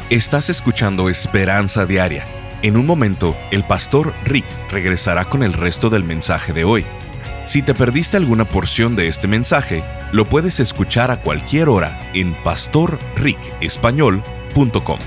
Estás 0.10 0.50
escuchando 0.50 1.08
Esperanza 1.08 1.86
Diaria. 1.86 2.28
En 2.64 2.76
un 2.76 2.86
momento, 2.86 3.38
el 3.50 3.66
pastor 3.66 4.14
Rick 4.26 4.46
regresará 4.70 5.24
con 5.26 5.42
el 5.42 5.54
resto 5.54 5.90
del 5.90 6.04
mensaje 6.04 6.52
de 6.52 6.66
hoy. 6.66 6.86
Si 7.46 7.62
te 7.62 7.74
perdiste 7.74 8.18
alguna 8.18 8.48
porción 8.48 8.96
de 8.96 9.08
este 9.08 9.28
mensaje, 9.28 9.84
lo 10.12 10.26
puedes 10.26 10.60
escuchar 10.60 11.12
a 11.12 11.22
cualquier 11.22 11.70
hora 11.70 12.12
en 12.14 12.36
pastorricespañol.com. 12.44 15.00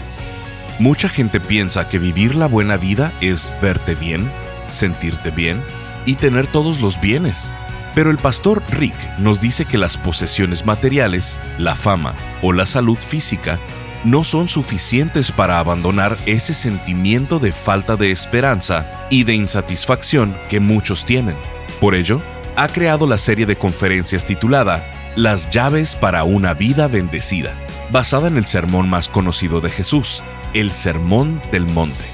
Mucha 0.80 1.08
gente 1.08 1.38
piensa 1.38 1.88
que 1.88 2.00
vivir 2.00 2.34
la 2.34 2.48
buena 2.48 2.76
vida 2.76 3.16
es 3.20 3.52
verte 3.62 3.94
bien, 3.94 4.32
sentirte 4.66 5.30
bien 5.30 5.62
y 6.06 6.16
tener 6.16 6.48
todos 6.48 6.80
los 6.80 7.00
bienes. 7.00 7.54
Pero 7.94 8.10
el 8.10 8.18
pastor 8.18 8.62
Rick 8.70 8.96
nos 9.18 9.40
dice 9.40 9.64
que 9.64 9.78
las 9.78 9.96
posesiones 9.96 10.66
materiales, 10.66 11.40
la 11.58 11.74
fama 11.74 12.14
o 12.42 12.52
la 12.52 12.66
salud 12.66 12.98
física 12.98 13.60
no 14.04 14.22
son 14.22 14.48
suficientes 14.48 15.32
para 15.32 15.58
abandonar 15.58 16.16
ese 16.26 16.52
sentimiento 16.54 17.38
de 17.38 17.52
falta 17.52 17.96
de 17.96 18.10
esperanza 18.10 19.06
y 19.10 19.24
de 19.24 19.34
insatisfacción 19.34 20.36
que 20.48 20.60
muchos 20.60 21.04
tienen. 21.04 21.36
Por 21.80 21.94
ello, 21.94 22.20
ha 22.56 22.68
creado 22.68 23.06
la 23.06 23.18
serie 23.18 23.46
de 23.46 23.56
conferencias 23.56 24.26
titulada 24.26 24.84
Las 25.16 25.50
llaves 25.50 25.96
para 25.96 26.24
una 26.24 26.54
vida 26.54 26.88
bendecida, 26.88 27.56
basada 27.90 28.28
en 28.28 28.36
el 28.36 28.46
sermón 28.46 28.88
más 28.88 29.08
conocido 29.08 29.60
de 29.60 29.70
Jesús, 29.70 30.22
el 30.52 30.70
Sermón 30.70 31.40
del 31.50 31.66
Monte. 31.66 32.04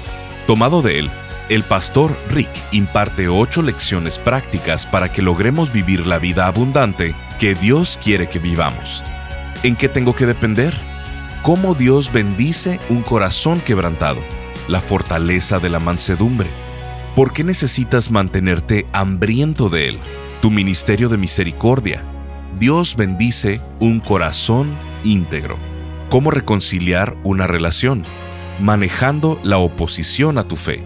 Tomado 0.47 0.81
de 0.81 0.99
él, 0.99 1.11
el 1.51 1.63
pastor 1.63 2.17
Rick 2.29 2.49
imparte 2.71 3.27
ocho 3.27 3.61
lecciones 3.61 4.17
prácticas 4.17 4.87
para 4.87 5.11
que 5.11 5.21
logremos 5.21 5.71
vivir 5.71 6.07
la 6.07 6.17
vida 6.17 6.47
abundante 6.47 7.13
que 7.39 7.55
Dios 7.55 7.99
quiere 8.03 8.27
que 8.29 8.39
vivamos. 8.39 9.03
¿En 9.61 9.75
qué 9.75 9.89
tengo 9.89 10.15
que 10.15 10.25
depender? 10.25 10.73
¿Cómo 11.43 11.75
Dios 11.75 12.11
bendice 12.11 12.79
un 12.89 13.03
corazón 13.03 13.59
quebrantado? 13.59 14.21
La 14.67 14.81
fortaleza 14.81 15.59
de 15.59 15.69
la 15.69 15.79
mansedumbre 15.79 16.47
¿Por 17.15 17.33
qué 17.33 17.43
necesitas 17.43 18.09
mantenerte 18.09 18.85
hambriento 18.93 19.67
de 19.67 19.89
Él? 19.89 19.99
Tu 20.41 20.49
ministerio 20.49 21.09
de 21.09 21.17
misericordia. 21.17 22.05
Dios 22.57 22.95
bendice 22.95 23.59
un 23.81 23.99
corazón 23.99 24.77
íntegro. 25.03 25.57
¿Cómo 26.09 26.31
reconciliar 26.31 27.17
una 27.23 27.47
relación? 27.47 28.05
Manejando 28.61 29.41
la 29.43 29.57
oposición 29.57 30.37
a 30.37 30.47
tu 30.47 30.55
fe. 30.55 30.85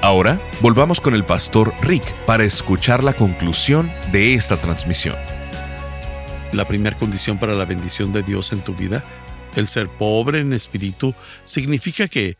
Ahora, 0.00 0.40
volvamos 0.60 1.00
con 1.00 1.14
el 1.14 1.26
pastor 1.26 1.74
Rick 1.82 2.14
para 2.24 2.44
escuchar 2.44 3.02
la 3.02 3.14
conclusión 3.14 3.90
de 4.12 4.34
esta 4.34 4.56
transmisión. 4.60 5.16
La 6.52 6.68
primera 6.68 6.96
condición 6.96 7.40
para 7.40 7.52
la 7.52 7.64
bendición 7.64 8.12
de 8.12 8.22
Dios 8.22 8.52
en 8.52 8.62
tu 8.62 8.76
vida, 8.76 9.04
el 9.56 9.66
ser 9.66 9.88
pobre 9.88 10.38
en 10.38 10.52
espíritu, 10.52 11.16
significa 11.44 12.06
que 12.06 12.36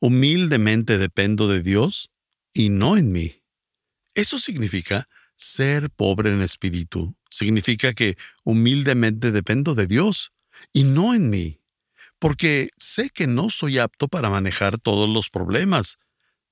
humildemente 0.00 0.98
dependo 0.98 1.46
de 1.46 1.62
Dios 1.62 2.10
y 2.52 2.70
no 2.70 2.96
en 2.96 3.12
mí. 3.12 3.40
Eso 4.14 4.40
significa 4.40 5.08
ser 5.36 5.90
pobre 5.90 6.32
en 6.32 6.42
espíritu, 6.42 7.14
significa 7.30 7.94
que 7.94 8.16
humildemente 8.42 9.30
dependo 9.30 9.76
de 9.76 9.86
Dios 9.86 10.32
y 10.72 10.82
no 10.82 11.14
en 11.14 11.30
mí, 11.30 11.60
porque 12.18 12.68
sé 12.76 13.10
que 13.10 13.28
no 13.28 13.48
soy 13.48 13.78
apto 13.78 14.08
para 14.08 14.28
manejar 14.28 14.76
todos 14.80 15.08
los 15.08 15.30
problemas. 15.30 15.96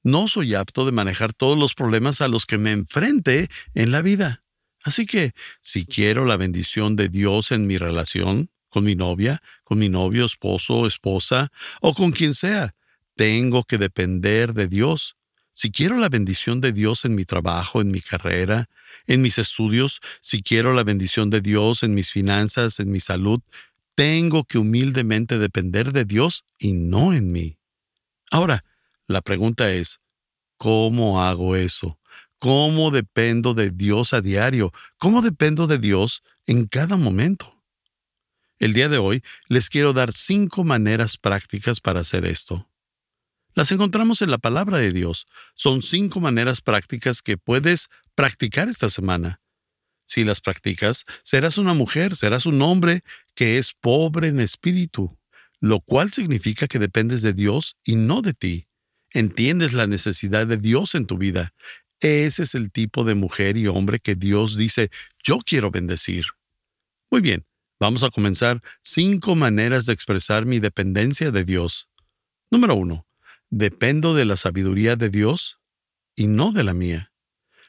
No 0.02 0.28
soy 0.28 0.54
apto 0.54 0.86
de 0.86 0.92
manejar 0.92 1.32
todos 1.32 1.58
los 1.58 1.74
problemas 1.74 2.20
a 2.20 2.28
los 2.28 2.46
que 2.46 2.58
me 2.58 2.72
enfrente 2.72 3.48
en 3.74 3.90
la 3.90 4.02
vida. 4.02 4.42
Así 4.84 5.06
que, 5.06 5.32
si 5.60 5.84
quiero 5.84 6.24
la 6.24 6.36
bendición 6.36 6.96
de 6.96 7.08
Dios 7.08 7.52
en 7.52 7.66
mi 7.66 7.78
relación, 7.78 8.50
con 8.68 8.84
mi 8.84 8.94
novia, 8.94 9.42
con 9.64 9.78
mi 9.78 9.88
novio, 9.88 10.24
esposo, 10.24 10.86
esposa, 10.86 11.50
o 11.80 11.94
con 11.94 12.12
quien 12.12 12.34
sea, 12.34 12.74
tengo 13.14 13.64
que 13.64 13.78
depender 13.78 14.54
de 14.54 14.68
Dios. 14.68 15.16
Si 15.52 15.72
quiero 15.72 15.98
la 15.98 16.08
bendición 16.08 16.60
de 16.60 16.72
Dios 16.72 17.04
en 17.04 17.14
mi 17.16 17.24
trabajo, 17.24 17.80
en 17.80 17.90
mi 17.90 18.00
carrera, 18.00 18.68
en 19.06 19.22
mis 19.22 19.38
estudios, 19.38 20.00
si 20.20 20.42
quiero 20.42 20.72
la 20.72 20.84
bendición 20.84 21.30
de 21.30 21.40
Dios 21.40 21.82
en 21.82 21.94
mis 21.94 22.12
finanzas, 22.12 22.78
en 22.78 22.92
mi 22.92 23.00
salud, 23.00 23.40
tengo 23.96 24.44
que 24.44 24.58
humildemente 24.58 25.38
depender 25.38 25.92
de 25.92 26.04
Dios 26.04 26.44
y 26.58 26.72
no 26.72 27.12
en 27.12 27.32
mí. 27.32 27.58
Ahora, 28.30 28.64
la 29.08 29.22
pregunta 29.22 29.72
es, 29.72 30.00
¿cómo 30.58 31.22
hago 31.22 31.56
eso? 31.56 31.98
¿Cómo 32.38 32.90
dependo 32.92 33.54
de 33.54 33.70
Dios 33.70 34.12
a 34.12 34.20
diario? 34.20 34.72
¿Cómo 34.98 35.22
dependo 35.22 35.66
de 35.66 35.78
Dios 35.78 36.22
en 36.46 36.66
cada 36.66 36.96
momento? 36.96 37.64
El 38.60 38.74
día 38.74 38.88
de 38.88 38.98
hoy 38.98 39.22
les 39.48 39.70
quiero 39.70 39.92
dar 39.92 40.12
cinco 40.12 40.62
maneras 40.62 41.16
prácticas 41.16 41.80
para 41.80 42.00
hacer 42.00 42.26
esto. 42.26 42.68
Las 43.54 43.72
encontramos 43.72 44.22
en 44.22 44.30
la 44.30 44.38
palabra 44.38 44.78
de 44.78 44.92
Dios. 44.92 45.26
Son 45.54 45.82
cinco 45.82 46.20
maneras 46.20 46.60
prácticas 46.60 47.22
que 47.22 47.38
puedes 47.38 47.88
practicar 48.14 48.68
esta 48.68 48.88
semana. 48.88 49.40
Si 50.06 50.22
las 50.22 50.40
practicas, 50.40 51.06
serás 51.22 51.58
una 51.58 51.74
mujer, 51.74 52.14
serás 52.14 52.46
un 52.46 52.60
hombre 52.62 53.02
que 53.34 53.58
es 53.58 53.72
pobre 53.74 54.28
en 54.28 54.40
espíritu, 54.40 55.18
lo 55.60 55.80
cual 55.80 56.12
significa 56.12 56.68
que 56.68 56.78
dependes 56.78 57.22
de 57.22 57.32
Dios 57.32 57.76
y 57.84 57.96
no 57.96 58.22
de 58.22 58.34
ti. 58.34 58.67
Entiendes 59.18 59.72
la 59.72 59.86
necesidad 59.86 60.46
de 60.46 60.56
Dios 60.56 60.94
en 60.94 61.06
tu 61.06 61.18
vida. 61.18 61.52
Ese 62.00 62.44
es 62.44 62.54
el 62.54 62.70
tipo 62.70 63.04
de 63.04 63.14
mujer 63.14 63.56
y 63.56 63.66
hombre 63.66 63.98
que 63.98 64.14
Dios 64.14 64.56
dice, 64.56 64.90
yo 65.22 65.38
quiero 65.44 65.70
bendecir. 65.70 66.24
Muy 67.10 67.20
bien, 67.20 67.44
Vamos 67.80 68.02
a 68.02 68.10
comenzar 68.10 68.60
cinco 68.82 69.36
maneras 69.36 69.86
de 69.86 69.92
expresar 69.92 70.46
mi 70.46 70.58
dependencia 70.58 71.30
de 71.30 71.44
Dios. 71.44 71.88
Número 72.50 72.74
uno, 72.74 73.06
dependo 73.50 74.14
de 74.14 74.24
la 74.24 74.36
sabiduría 74.36 74.96
de 74.96 75.10
Dios 75.10 75.60
y 76.16 76.26
no 76.26 76.50
de 76.50 76.64
la 76.64 76.74
mía. 76.74 77.12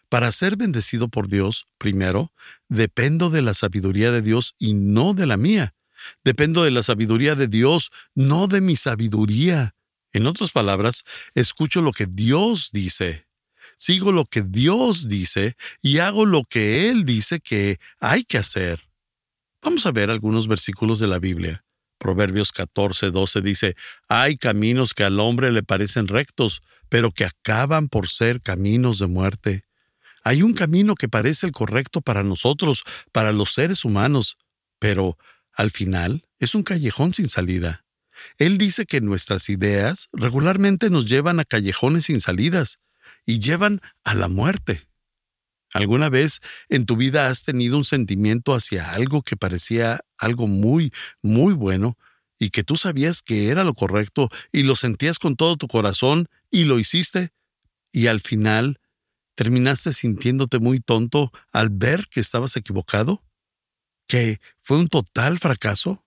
Para 0.10 0.32
ser 0.32 0.58
bendecido 0.58 1.10
por 1.10 1.28
Dios, 1.28 1.68
primero, 1.78 2.34
dependo 2.70 3.30
de 3.30 3.44
la 3.44 3.54
sabiduría 3.54 4.12
de 4.12 4.24
Dios 4.24 4.56
y 4.58 4.74
no 4.74 5.14
de 5.14 5.28
la 5.28 5.38
mía. 5.38 5.76
Dependo 6.24 6.64
de 6.64 6.72
la 6.72 6.82
sabiduría 6.82 7.36
de 7.36 7.48
Dios, 7.48 7.92
no 8.16 8.48
de 8.48 8.62
mi 8.62 8.76
sabiduría. 8.76 9.76
En 10.14 10.26
otras 10.28 10.52
palabras, 10.52 11.04
escucho 11.36 11.82
lo 11.82 11.92
que 11.92 12.06
Dios 12.06 12.70
dice, 12.72 13.28
sigo 13.78 14.12
lo 14.12 14.26
que 14.26 14.42
Dios 14.42 15.08
dice 15.08 15.56
y 15.82 16.00
hago 16.00 16.26
lo 16.26 16.44
que 16.44 16.90
Él 16.90 17.06
dice 17.06 17.40
que 17.40 17.80
hay 18.00 18.24
que 18.24 18.38
hacer. 18.38 18.90
Vamos 19.62 19.86
a 19.86 19.92
ver 19.92 20.10
algunos 20.10 20.48
versículos 20.48 21.00
de 21.00 21.08
la 21.08 21.20
Biblia. 21.20 21.64
Proverbios 21.98 22.52
14, 22.52 23.12
12 23.12 23.42
dice, 23.42 23.76
Hay 24.08 24.38
caminos 24.38 24.94
que 24.94 25.04
al 25.04 25.20
hombre 25.20 25.52
le 25.52 25.64
parecen 25.64 26.08
rectos, 26.08 26.62
pero 26.88 27.12
que 27.12 27.26
acaban 27.26 27.88
por 27.88 28.08
ser 28.08 28.42
caminos 28.42 29.00
de 29.00 29.08
muerte. 29.08 29.62
Hay 30.24 30.42
un 30.42 30.54
camino 30.54 30.96
que 30.96 31.10
parece 31.10 31.46
el 31.46 31.52
correcto 31.52 32.02
para 32.02 32.24
nosotros, 32.24 32.84
para 33.12 33.32
los 33.32 33.54
seres 33.54 33.86
humanos, 33.86 34.38
pero 34.80 35.18
al 35.54 35.72
final 35.72 36.26
es 36.40 36.56
un 36.56 36.64
callejón 36.64 37.14
sin 37.14 37.28
salida. 37.28 37.86
Él 38.38 38.58
dice 38.58 38.86
que 38.86 39.02
nuestras 39.02 39.50
ideas 39.50 40.10
regularmente 40.14 40.90
nos 40.90 41.08
llevan 41.08 41.40
a 41.40 41.46
callejones 41.46 42.06
sin 42.06 42.22
salidas 42.22 42.80
y 43.26 43.40
llevan 43.40 43.82
a 44.04 44.16
la 44.16 44.28
muerte. 44.28 44.88
¿Alguna 45.74 46.10
vez 46.10 46.40
en 46.68 46.86
tu 46.86 46.98
vida 46.98 47.28
has 47.28 47.44
tenido 47.44 47.78
un 47.78 47.84
sentimiento 47.84 48.54
hacia 48.54 48.92
algo 48.92 49.22
que 49.22 49.38
parecía 49.38 50.00
algo 50.18 50.48
muy, 50.48 50.92
muy 51.22 51.54
bueno 51.54 51.98
y 52.40 52.50
que 52.50 52.64
tú 52.64 52.76
sabías 52.76 53.22
que 53.22 53.50
era 53.50 53.64
lo 53.64 53.74
correcto 53.74 54.30
y 54.52 54.64
lo 54.64 54.76
sentías 54.76 55.20
con 55.20 55.36
todo 55.36 55.58
tu 55.58 55.68
corazón 55.68 56.28
y 56.50 56.64
lo 56.64 56.80
hiciste 56.80 57.30
y 57.92 58.08
al 58.08 58.22
final 58.22 58.80
terminaste 59.36 59.94
sintiéndote 59.94 60.60
muy 60.60 60.80
tonto 60.80 61.32
al 61.52 61.70
ver 61.70 62.08
que 62.10 62.20
estabas 62.20 62.56
equivocado? 62.56 63.24
¿Que 64.08 64.42
fue 64.62 64.78
un 64.78 64.88
total 64.88 65.38
fracaso? 65.38 66.04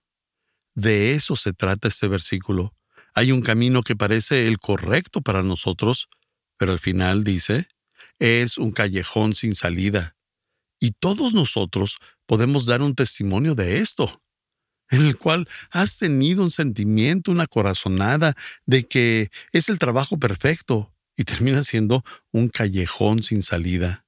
De 0.75 1.13
eso 1.13 1.35
se 1.35 1.53
trata 1.53 1.87
este 1.87 2.07
versículo. 2.07 2.73
Hay 3.13 3.31
un 3.31 3.41
camino 3.41 3.83
que 3.83 3.95
parece 3.95 4.47
el 4.47 4.57
correcto 4.57 5.21
para 5.21 5.43
nosotros, 5.43 6.09
pero 6.57 6.71
al 6.71 6.79
final 6.79 7.23
dice, 7.23 7.67
es 8.19 8.57
un 8.57 8.71
callejón 8.71 9.35
sin 9.35 9.55
salida. 9.55 10.15
Y 10.79 10.91
todos 10.91 11.33
nosotros 11.33 11.97
podemos 12.25 12.65
dar 12.65 12.81
un 12.81 12.95
testimonio 12.95 13.55
de 13.55 13.79
esto, 13.79 14.21
en 14.89 15.05
el 15.05 15.17
cual 15.17 15.47
has 15.71 15.97
tenido 15.97 16.43
un 16.43 16.51
sentimiento, 16.51 17.31
una 17.31 17.47
corazonada 17.47 18.35
de 18.65 18.87
que 18.87 19.29
es 19.51 19.69
el 19.69 19.79
trabajo 19.79 20.17
perfecto 20.17 20.93
y 21.15 21.23
termina 21.23 21.63
siendo 21.63 22.03
un 22.31 22.49
callejón 22.49 23.23
sin 23.23 23.43
salida. 23.43 24.02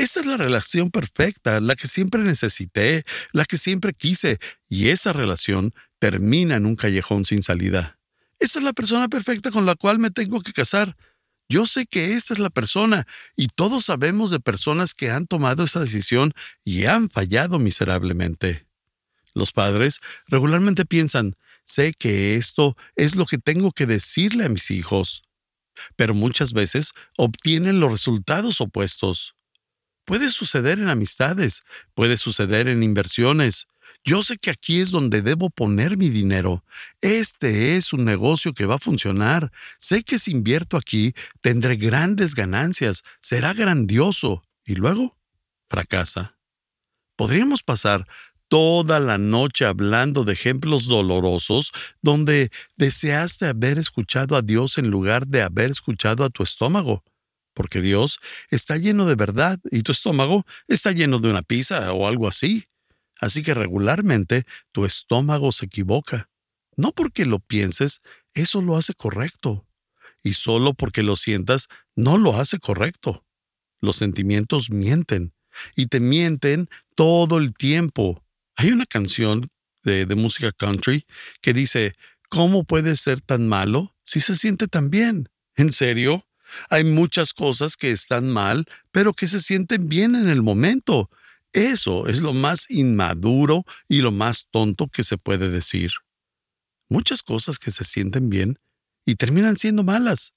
Esa 0.00 0.20
es 0.20 0.24
la 0.24 0.38
relación 0.38 0.90
perfecta, 0.90 1.60
la 1.60 1.76
que 1.76 1.86
siempre 1.86 2.22
necesité, 2.22 3.04
la 3.32 3.44
que 3.44 3.58
siempre 3.58 3.92
quise, 3.92 4.38
y 4.66 4.88
esa 4.88 5.12
relación 5.12 5.74
termina 5.98 6.56
en 6.56 6.64
un 6.64 6.74
callejón 6.74 7.26
sin 7.26 7.42
salida. 7.42 7.98
Esa 8.38 8.60
es 8.60 8.64
la 8.64 8.72
persona 8.72 9.10
perfecta 9.10 9.50
con 9.50 9.66
la 9.66 9.74
cual 9.74 9.98
me 9.98 10.10
tengo 10.10 10.40
que 10.40 10.54
casar, 10.54 10.96
yo 11.50 11.66
sé 11.66 11.84
que 11.84 12.14
esta 12.14 12.32
es 12.32 12.40
la 12.40 12.48
persona 12.48 13.06
y 13.36 13.48
todos 13.48 13.84
sabemos 13.84 14.30
de 14.30 14.40
personas 14.40 14.94
que 14.94 15.10
han 15.10 15.26
tomado 15.26 15.64
esa 15.64 15.80
decisión 15.80 16.32
y 16.64 16.86
han 16.86 17.10
fallado 17.10 17.58
miserablemente. 17.58 18.66
Los 19.34 19.52
padres 19.52 19.98
regularmente 20.28 20.86
piensan, 20.86 21.36
sé 21.62 21.92
que 21.92 22.36
esto 22.36 22.74
es 22.96 23.16
lo 23.16 23.26
que 23.26 23.36
tengo 23.36 23.70
que 23.70 23.84
decirle 23.84 24.46
a 24.46 24.48
mis 24.48 24.70
hijos, 24.70 25.24
pero 25.94 26.14
muchas 26.14 26.54
veces 26.54 26.92
obtienen 27.18 27.80
los 27.80 27.92
resultados 27.92 28.62
opuestos. 28.62 29.34
Puede 30.10 30.28
suceder 30.30 30.80
en 30.80 30.88
amistades, 30.88 31.62
puede 31.94 32.16
suceder 32.16 32.66
en 32.66 32.82
inversiones, 32.82 33.68
yo 34.02 34.24
sé 34.24 34.38
que 34.38 34.50
aquí 34.50 34.80
es 34.80 34.90
donde 34.90 35.22
debo 35.22 35.50
poner 35.50 35.96
mi 35.96 36.08
dinero. 36.08 36.64
Este 37.00 37.76
es 37.76 37.92
un 37.92 38.04
negocio 38.04 38.52
que 38.52 38.66
va 38.66 38.74
a 38.74 38.78
funcionar. 38.80 39.52
Sé 39.78 40.02
que 40.02 40.18
si 40.18 40.32
invierto 40.32 40.76
aquí, 40.76 41.12
tendré 41.40 41.76
grandes 41.76 42.34
ganancias. 42.34 43.04
Será 43.20 43.54
grandioso. 43.54 44.42
Y 44.64 44.74
luego, 44.74 45.16
fracasa. 45.68 46.36
Podríamos 47.14 47.62
pasar 47.62 48.04
toda 48.48 48.98
la 48.98 49.16
noche 49.16 49.64
hablando 49.64 50.24
de 50.24 50.32
ejemplos 50.32 50.88
dolorosos 50.88 51.70
donde 52.02 52.50
deseaste 52.76 53.46
haber 53.46 53.78
escuchado 53.78 54.34
a 54.34 54.42
Dios 54.42 54.76
en 54.76 54.90
lugar 54.90 55.28
de 55.28 55.42
haber 55.42 55.70
escuchado 55.70 56.24
a 56.24 56.30
tu 56.30 56.42
estómago. 56.42 57.04
Porque 57.60 57.82
Dios 57.82 58.20
está 58.48 58.78
lleno 58.78 59.04
de 59.04 59.16
verdad 59.16 59.60
y 59.70 59.82
tu 59.82 59.92
estómago 59.92 60.46
está 60.66 60.92
lleno 60.92 61.18
de 61.18 61.28
una 61.28 61.42
pizza 61.42 61.92
o 61.92 62.08
algo 62.08 62.26
así. 62.26 62.64
Así 63.18 63.42
que 63.42 63.52
regularmente 63.52 64.44
tu 64.72 64.86
estómago 64.86 65.52
se 65.52 65.66
equivoca. 65.66 66.30
No 66.74 66.92
porque 66.92 67.26
lo 67.26 67.38
pienses, 67.38 68.00
eso 68.32 68.62
lo 68.62 68.78
hace 68.78 68.94
correcto. 68.94 69.66
Y 70.22 70.32
solo 70.32 70.72
porque 70.72 71.02
lo 71.02 71.16
sientas, 71.16 71.68
no 71.94 72.16
lo 72.16 72.40
hace 72.40 72.58
correcto. 72.58 73.26
Los 73.82 73.96
sentimientos 73.96 74.70
mienten. 74.70 75.34
Y 75.76 75.88
te 75.88 76.00
mienten 76.00 76.66
todo 76.94 77.36
el 77.36 77.52
tiempo. 77.52 78.24
Hay 78.56 78.70
una 78.70 78.86
canción 78.86 79.50
de, 79.82 80.06
de 80.06 80.14
música 80.14 80.50
country 80.50 81.04
que 81.42 81.52
dice, 81.52 81.94
¿cómo 82.30 82.64
puede 82.64 82.96
ser 82.96 83.20
tan 83.20 83.48
malo 83.48 83.94
si 84.06 84.22
se 84.22 84.34
siente 84.34 84.66
tan 84.66 84.88
bien? 84.88 85.28
¿En 85.56 85.72
serio? 85.72 86.24
Hay 86.68 86.84
muchas 86.84 87.32
cosas 87.32 87.76
que 87.76 87.90
están 87.90 88.30
mal, 88.30 88.66
pero 88.92 89.12
que 89.12 89.26
se 89.26 89.40
sienten 89.40 89.88
bien 89.88 90.14
en 90.14 90.28
el 90.28 90.42
momento. 90.42 91.10
Eso 91.52 92.06
es 92.06 92.20
lo 92.20 92.32
más 92.32 92.66
inmaduro 92.70 93.64
y 93.88 94.02
lo 94.02 94.12
más 94.12 94.46
tonto 94.50 94.88
que 94.88 95.04
se 95.04 95.18
puede 95.18 95.50
decir. 95.50 95.90
Muchas 96.88 97.22
cosas 97.22 97.58
que 97.58 97.70
se 97.70 97.84
sienten 97.84 98.30
bien 98.30 98.58
y 99.04 99.16
terminan 99.16 99.56
siendo 99.56 99.82
malas. 99.82 100.32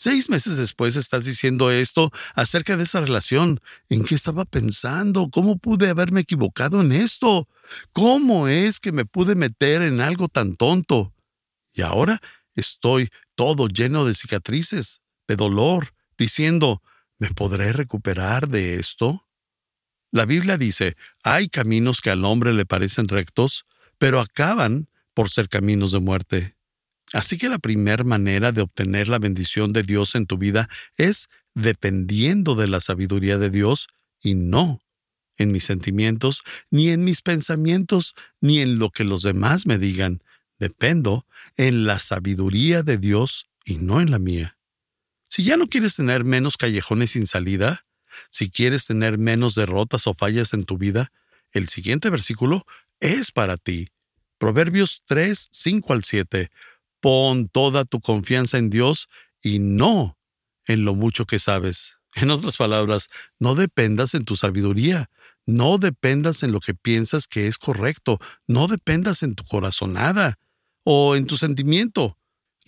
Seis 0.00 0.30
meses 0.30 0.56
después 0.56 0.94
estás 0.94 1.24
diciendo 1.24 1.72
esto 1.72 2.12
acerca 2.36 2.76
de 2.76 2.84
esa 2.84 3.00
relación. 3.00 3.60
¿En 3.88 4.04
qué 4.04 4.14
estaba 4.14 4.44
pensando? 4.44 5.28
¿Cómo 5.28 5.58
pude 5.58 5.88
haberme 5.88 6.20
equivocado 6.20 6.80
en 6.80 6.92
esto? 6.92 7.48
¿Cómo 7.92 8.46
es 8.46 8.78
que 8.78 8.92
me 8.92 9.04
pude 9.04 9.34
meter 9.34 9.82
en 9.82 10.00
algo 10.00 10.28
tan 10.28 10.54
tonto? 10.54 11.12
Y 11.72 11.82
ahora 11.82 12.20
estoy 12.54 13.08
todo 13.34 13.66
lleno 13.66 14.04
de 14.04 14.14
cicatrices, 14.14 15.00
de 15.28 15.36
dolor, 15.36 15.94
diciendo, 16.16 16.82
¿me 17.18 17.30
podré 17.30 17.72
recuperar 17.72 18.48
de 18.48 18.74
esto? 18.74 19.28
La 20.10 20.24
Biblia 20.24 20.56
dice, 20.56 20.96
hay 21.22 21.48
caminos 21.48 22.00
que 22.00 22.10
al 22.10 22.24
hombre 22.24 22.52
le 22.54 22.64
parecen 22.64 23.08
rectos, 23.08 23.66
pero 23.98 24.20
acaban 24.20 24.88
por 25.14 25.28
ser 25.28 25.48
caminos 25.48 25.92
de 25.92 26.00
muerte. 26.00 26.56
Así 27.12 27.38
que 27.38 27.48
la 27.48 27.58
primera 27.58 28.04
manera 28.04 28.52
de 28.52 28.62
obtener 28.62 29.08
la 29.08 29.18
bendición 29.18 29.72
de 29.72 29.82
Dios 29.82 30.14
en 30.14 30.26
tu 30.26 30.38
vida 30.38 30.68
es 30.96 31.28
dependiendo 31.54 32.54
de 32.54 32.68
la 32.68 32.80
sabiduría 32.80 33.38
de 33.38 33.50
Dios 33.50 33.88
y 34.20 34.34
no 34.34 34.80
en 35.36 35.52
mis 35.52 35.64
sentimientos, 35.64 36.42
ni 36.70 36.88
en 36.88 37.04
mis 37.04 37.22
pensamientos, 37.22 38.14
ni 38.40 38.60
en 38.60 38.78
lo 38.78 38.90
que 38.90 39.04
los 39.04 39.22
demás 39.22 39.66
me 39.66 39.78
digan. 39.78 40.22
Dependo 40.58 41.26
en 41.56 41.86
la 41.86 42.00
sabiduría 42.00 42.82
de 42.82 42.98
Dios 42.98 43.48
y 43.64 43.76
no 43.76 44.00
en 44.00 44.10
la 44.10 44.18
mía. 44.18 44.57
Si 45.28 45.44
ya 45.44 45.56
no 45.56 45.68
quieres 45.68 45.96
tener 45.96 46.24
menos 46.24 46.56
callejones 46.56 47.12
sin 47.12 47.26
salida, 47.26 47.84
si 48.30 48.50
quieres 48.50 48.86
tener 48.86 49.18
menos 49.18 49.54
derrotas 49.54 50.06
o 50.06 50.14
fallas 50.14 50.54
en 50.54 50.64
tu 50.64 50.78
vida, 50.78 51.12
el 51.52 51.68
siguiente 51.68 52.10
versículo 52.10 52.66
es 53.00 53.30
para 53.30 53.56
ti. 53.56 53.88
Proverbios 54.38 55.02
3, 55.06 55.48
5 55.50 55.92
al 55.92 56.04
7. 56.04 56.50
Pon 57.00 57.48
toda 57.48 57.84
tu 57.84 58.00
confianza 58.00 58.58
en 58.58 58.70
Dios 58.70 59.08
y 59.42 59.58
no 59.58 60.18
en 60.66 60.84
lo 60.84 60.94
mucho 60.94 61.26
que 61.26 61.38
sabes. 61.38 61.96
En 62.14 62.30
otras 62.30 62.56
palabras, 62.56 63.08
no 63.38 63.54
dependas 63.54 64.14
en 64.14 64.24
tu 64.24 64.36
sabiduría, 64.36 65.10
no 65.46 65.78
dependas 65.78 66.42
en 66.42 66.52
lo 66.52 66.60
que 66.60 66.74
piensas 66.74 67.26
que 67.26 67.46
es 67.46 67.58
correcto, 67.58 68.18
no 68.46 68.66
dependas 68.66 69.22
en 69.22 69.34
tu 69.34 69.44
corazonada 69.44 70.38
o 70.84 71.16
en 71.16 71.26
tu 71.26 71.36
sentimiento. 71.36 72.17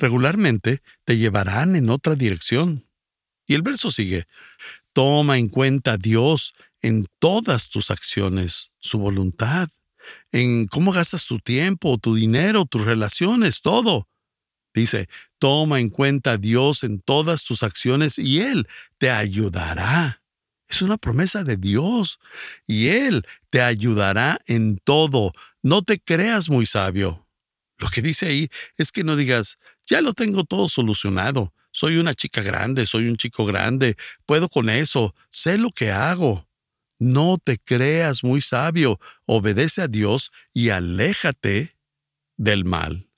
Regularmente 0.01 0.83
te 1.05 1.19
llevarán 1.19 1.77
en 1.77 1.91
otra 1.91 2.15
dirección. 2.15 2.87
Y 3.47 3.55
el 3.55 3.63
verso 3.63 3.91
sigue, 3.91 4.27
Toma 4.95 5.39
en 5.39 5.49
cuenta 5.49 5.93
a 5.93 5.97
Dios 5.99 6.55
en 6.81 7.07
todas 7.19 7.69
tus 7.69 7.91
acciones, 7.91 8.73
su 8.79 8.99
voluntad, 8.99 9.69
en 10.33 10.67
cómo 10.67 10.91
gastas 10.91 11.27
tu 11.27 11.39
tiempo, 11.39 11.99
tu 11.99 12.15
dinero, 12.15 12.65
tus 12.65 12.83
relaciones, 12.83 13.61
todo. 13.61 14.09
Dice, 14.73 15.07
toma 15.39 15.81
en 15.81 15.91
cuenta 15.91 16.33
a 16.33 16.39
Dios 16.39 16.83
en 16.83 17.01
todas 17.01 17.45
tus 17.45 17.63
acciones 17.63 18.19
y 18.19 18.41
Él 18.41 18.67
te 18.97 19.11
ayudará. 19.11 20.23
Es 20.67 20.81
una 20.81 20.97
promesa 20.97 21.45
de 21.45 21.59
Dios 21.59 22.19
y 22.67 22.89
Él 22.89 23.27
te 23.51 23.61
ayudará 23.61 24.41
en 24.47 24.79
todo. 24.79 25.33
No 25.63 25.83
te 25.83 26.01
creas 26.01 26.49
muy 26.49 26.65
sabio. 26.65 27.27
Lo 27.81 27.89
que 27.89 28.03
dice 28.03 28.27
ahí 28.27 28.49
es 28.77 28.93
que 28.93 29.05
no 29.05 29.17
digas, 29.17 29.59
ya 29.91 30.01
lo 30.01 30.15
tengo 30.15 30.45
todo 30.45 30.69
solucionado. 30.69 31.53
Soy 31.73 31.97
una 31.97 32.15
chica 32.15 32.43
grande, 32.43 32.87
soy 32.87 33.09
un 33.09 33.17
chico 33.17 33.45
grande, 33.45 33.97
puedo 34.25 34.49
con 34.49 34.71
eso, 34.71 35.15
sé 35.31 35.59
lo 35.59 35.71
que 35.71 35.91
hago. 35.91 36.49
No 36.99 37.39
te 37.43 37.59
creas 37.59 38.23
muy 38.23 38.41
sabio, 38.41 39.01
obedece 39.27 39.83
a 39.83 39.89
Dios 39.89 40.31
y 40.55 40.69
aléjate 40.69 41.77
del 42.37 42.65
mal. 42.65 43.09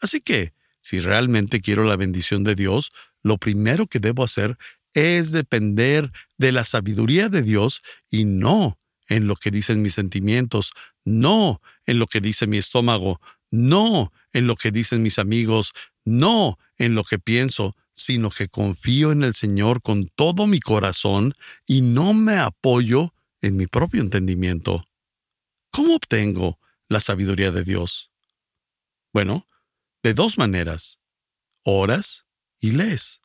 Así 0.00 0.20
que, 0.20 0.52
si 0.80 1.00
realmente 1.00 1.60
quiero 1.60 1.84
la 1.84 1.96
bendición 1.96 2.44
de 2.44 2.54
Dios, 2.54 2.92
lo 3.22 3.38
primero 3.38 3.88
que 3.88 3.98
debo 3.98 4.22
hacer 4.22 4.56
es 4.94 5.32
depender 5.32 6.12
de 6.38 6.52
la 6.52 6.62
sabiduría 6.62 7.28
de 7.28 7.42
Dios 7.42 7.82
y 8.10 8.24
no 8.24 8.78
en 9.08 9.26
lo 9.26 9.34
que 9.34 9.50
dicen 9.50 9.82
mis 9.82 9.94
sentimientos, 9.94 10.70
no 11.04 11.60
en 11.84 11.98
lo 11.98 12.06
que 12.06 12.20
dice 12.20 12.46
mi 12.46 12.58
estómago, 12.58 13.20
no 13.50 14.12
en 14.32 14.46
lo 14.46 14.54
que 14.56 14.70
dicen 14.70 15.02
mis 15.02 15.18
amigos, 15.18 15.72
no 16.06 16.58
en 16.78 16.94
lo 16.94 17.04
que 17.04 17.18
pienso, 17.18 17.76
sino 17.92 18.30
que 18.30 18.48
confío 18.48 19.12
en 19.12 19.22
el 19.22 19.34
Señor 19.34 19.82
con 19.82 20.08
todo 20.08 20.46
mi 20.46 20.60
corazón 20.60 21.34
y 21.66 21.82
no 21.82 22.14
me 22.14 22.38
apoyo 22.38 23.12
en 23.42 23.58
mi 23.58 23.66
propio 23.66 24.00
entendimiento. 24.00 24.88
¿Cómo 25.70 25.96
obtengo 25.96 26.58
la 26.88 27.00
sabiduría 27.00 27.50
de 27.50 27.64
Dios? 27.64 28.10
Bueno, 29.12 29.46
de 30.02 30.14
dos 30.14 30.38
maneras. 30.38 31.00
Oras 31.62 32.24
y 32.60 32.70
lees. 32.70 33.20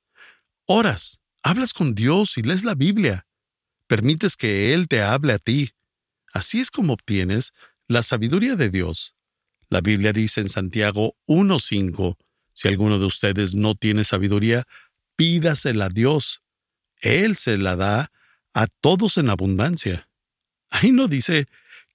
Oras 0.66 1.22
Hablas 1.44 1.74
con 1.74 1.96
Dios 1.96 2.38
y 2.38 2.44
lees 2.44 2.64
la 2.64 2.76
Biblia. 2.76 3.26
Permites 3.88 4.36
que 4.38 4.74
Él 4.74 4.88
te 4.88 5.02
hable 5.02 5.34
a 5.34 5.40
ti. 5.40 5.72
Así 6.34 6.60
es 6.60 6.70
como 6.70 6.94
obtienes 6.94 7.54
la 7.88 8.04
sabiduría 8.04 8.56
de 8.56 8.70
Dios. 8.70 9.16
La 9.70 9.82
Biblia 9.82 10.14
dice 10.14 10.42
en 10.42 10.50
Santiago 10.50 11.18
1.5, 11.28 12.18
si 12.54 12.68
alguno 12.68 13.00
de 13.00 13.06
ustedes 13.06 13.56
no 13.56 13.76
tiene 13.76 14.04
sabiduría, 14.04 14.64
pídasela 15.16 15.86
a 15.86 15.90
Dios. 15.90 16.42
Él 17.02 17.36
se 17.36 17.58
la 17.58 17.76
da 17.76 18.12
a 18.54 18.68
todos 18.68 19.18
en 19.18 19.30
abundancia. 19.30 20.10
Ahí 20.70 20.92
no 20.92 21.08
dice 21.08 21.46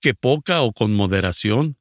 que 0.00 0.14
poca 0.14 0.62
o 0.62 0.72
con 0.72 0.94
moderación. 0.94 1.76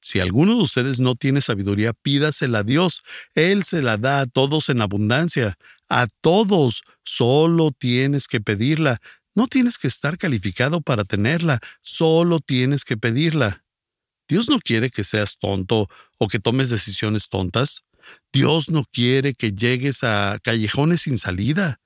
Si 0.00 0.20
alguno 0.20 0.54
de 0.56 0.62
ustedes 0.62 1.00
no 1.00 1.16
tiene 1.16 1.40
sabiduría, 1.40 1.92
pídasela 1.92 2.60
a 2.60 2.62
Dios. 2.62 3.02
Él 3.34 3.64
se 3.64 3.82
la 3.82 3.96
da 3.96 4.20
a 4.20 4.26
todos 4.26 4.68
en 4.68 4.80
abundancia. 4.80 5.58
A 5.88 6.06
todos. 6.20 6.82
Solo 7.04 7.72
tienes 7.72 8.28
que 8.28 8.40
pedirla. 8.40 9.00
No 9.34 9.46
tienes 9.48 9.78
que 9.78 9.88
estar 9.88 10.16
calificado 10.18 10.80
para 10.80 11.04
tenerla. 11.04 11.60
Solo 11.80 12.40
tienes 12.40 12.84
que 12.84 12.96
pedirla. 12.96 13.64
Dios 14.28 14.48
no 14.48 14.58
quiere 14.58 14.90
que 14.90 15.04
seas 15.04 15.38
tonto 15.38 15.88
o 16.18 16.28
que 16.28 16.38
tomes 16.38 16.70
decisiones 16.70 17.28
tontas. 17.28 17.84
Dios 18.36 18.68
no 18.68 18.84
quiere 18.84 19.32
que 19.32 19.52
llegues 19.52 20.04
a 20.04 20.38
callejones 20.42 21.00
sin 21.00 21.16
salida. 21.16 21.80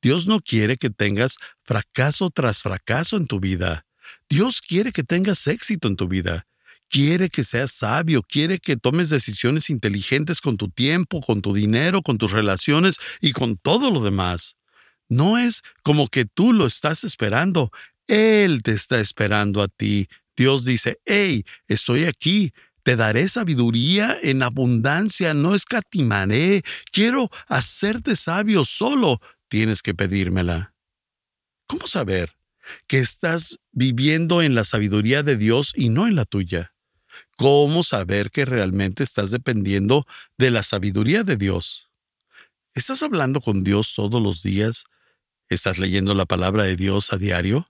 Dios 0.00 0.26
no 0.26 0.40
quiere 0.40 0.78
que 0.78 0.88
tengas 0.88 1.36
fracaso 1.64 2.30
tras 2.30 2.62
fracaso 2.62 3.18
en 3.18 3.26
tu 3.26 3.40
vida. 3.40 3.84
Dios 4.26 4.62
quiere 4.62 4.90
que 4.90 5.04
tengas 5.04 5.46
éxito 5.46 5.88
en 5.88 5.96
tu 5.96 6.08
vida 6.08 6.46
quiere 6.88 7.30
que 7.30 7.42
seas 7.42 7.72
sabio, 7.72 8.22
quiere 8.22 8.58
que 8.58 8.76
tomes 8.76 9.08
decisiones 9.08 9.70
inteligentes 9.70 10.42
con 10.42 10.58
tu 10.58 10.68
tiempo, 10.68 11.22
con 11.22 11.40
tu 11.40 11.54
dinero, 11.54 12.02
con 12.02 12.18
tus 12.18 12.32
relaciones 12.32 12.96
y 13.22 13.32
con 13.32 13.56
todo 13.56 13.90
lo 13.90 14.00
demás. 14.00 14.56
No 15.08 15.38
es 15.38 15.62
como 15.82 16.08
que 16.08 16.26
tú 16.26 16.52
lo 16.52 16.66
estás 16.66 17.02
esperando, 17.04 17.70
Él 18.08 18.62
te 18.62 18.72
está 18.72 19.00
esperando 19.00 19.62
a 19.62 19.68
ti. 19.68 20.06
Dios 20.36 20.66
dice, 20.66 20.98
hey, 21.06 21.44
estoy 21.66 22.04
aquí, 22.04 22.52
te 22.82 22.96
daré 22.96 23.28
sabiduría 23.28 24.16
en 24.22 24.42
abundancia, 24.42 25.34
no 25.34 25.54
escatimaré, 25.54 26.62
quiero 26.90 27.30
hacerte 27.48 28.16
sabio, 28.16 28.64
solo 28.64 29.20
tienes 29.48 29.82
que 29.82 29.94
pedírmela. 29.94 30.74
¿Cómo 31.66 31.86
saber 31.86 32.36
que 32.86 32.98
estás 32.98 33.58
viviendo 33.70 34.42
en 34.42 34.54
la 34.54 34.64
sabiduría 34.64 35.22
de 35.22 35.36
Dios 35.36 35.72
y 35.76 35.88
no 35.88 36.06
en 36.06 36.16
la 36.16 36.24
tuya? 36.24 36.74
¿Cómo 37.36 37.82
saber 37.82 38.30
que 38.30 38.44
realmente 38.44 39.02
estás 39.02 39.30
dependiendo 39.30 40.06
de 40.38 40.50
la 40.50 40.62
sabiduría 40.62 41.22
de 41.24 41.36
Dios? 41.36 41.90
¿Estás 42.74 43.02
hablando 43.02 43.40
con 43.40 43.64
Dios 43.64 43.94
todos 43.94 44.22
los 44.22 44.42
días? 44.42 44.84
¿Estás 45.48 45.78
leyendo 45.78 46.14
la 46.14 46.24
palabra 46.24 46.64
de 46.64 46.76
Dios 46.76 47.12
a 47.12 47.18
diario? 47.18 47.66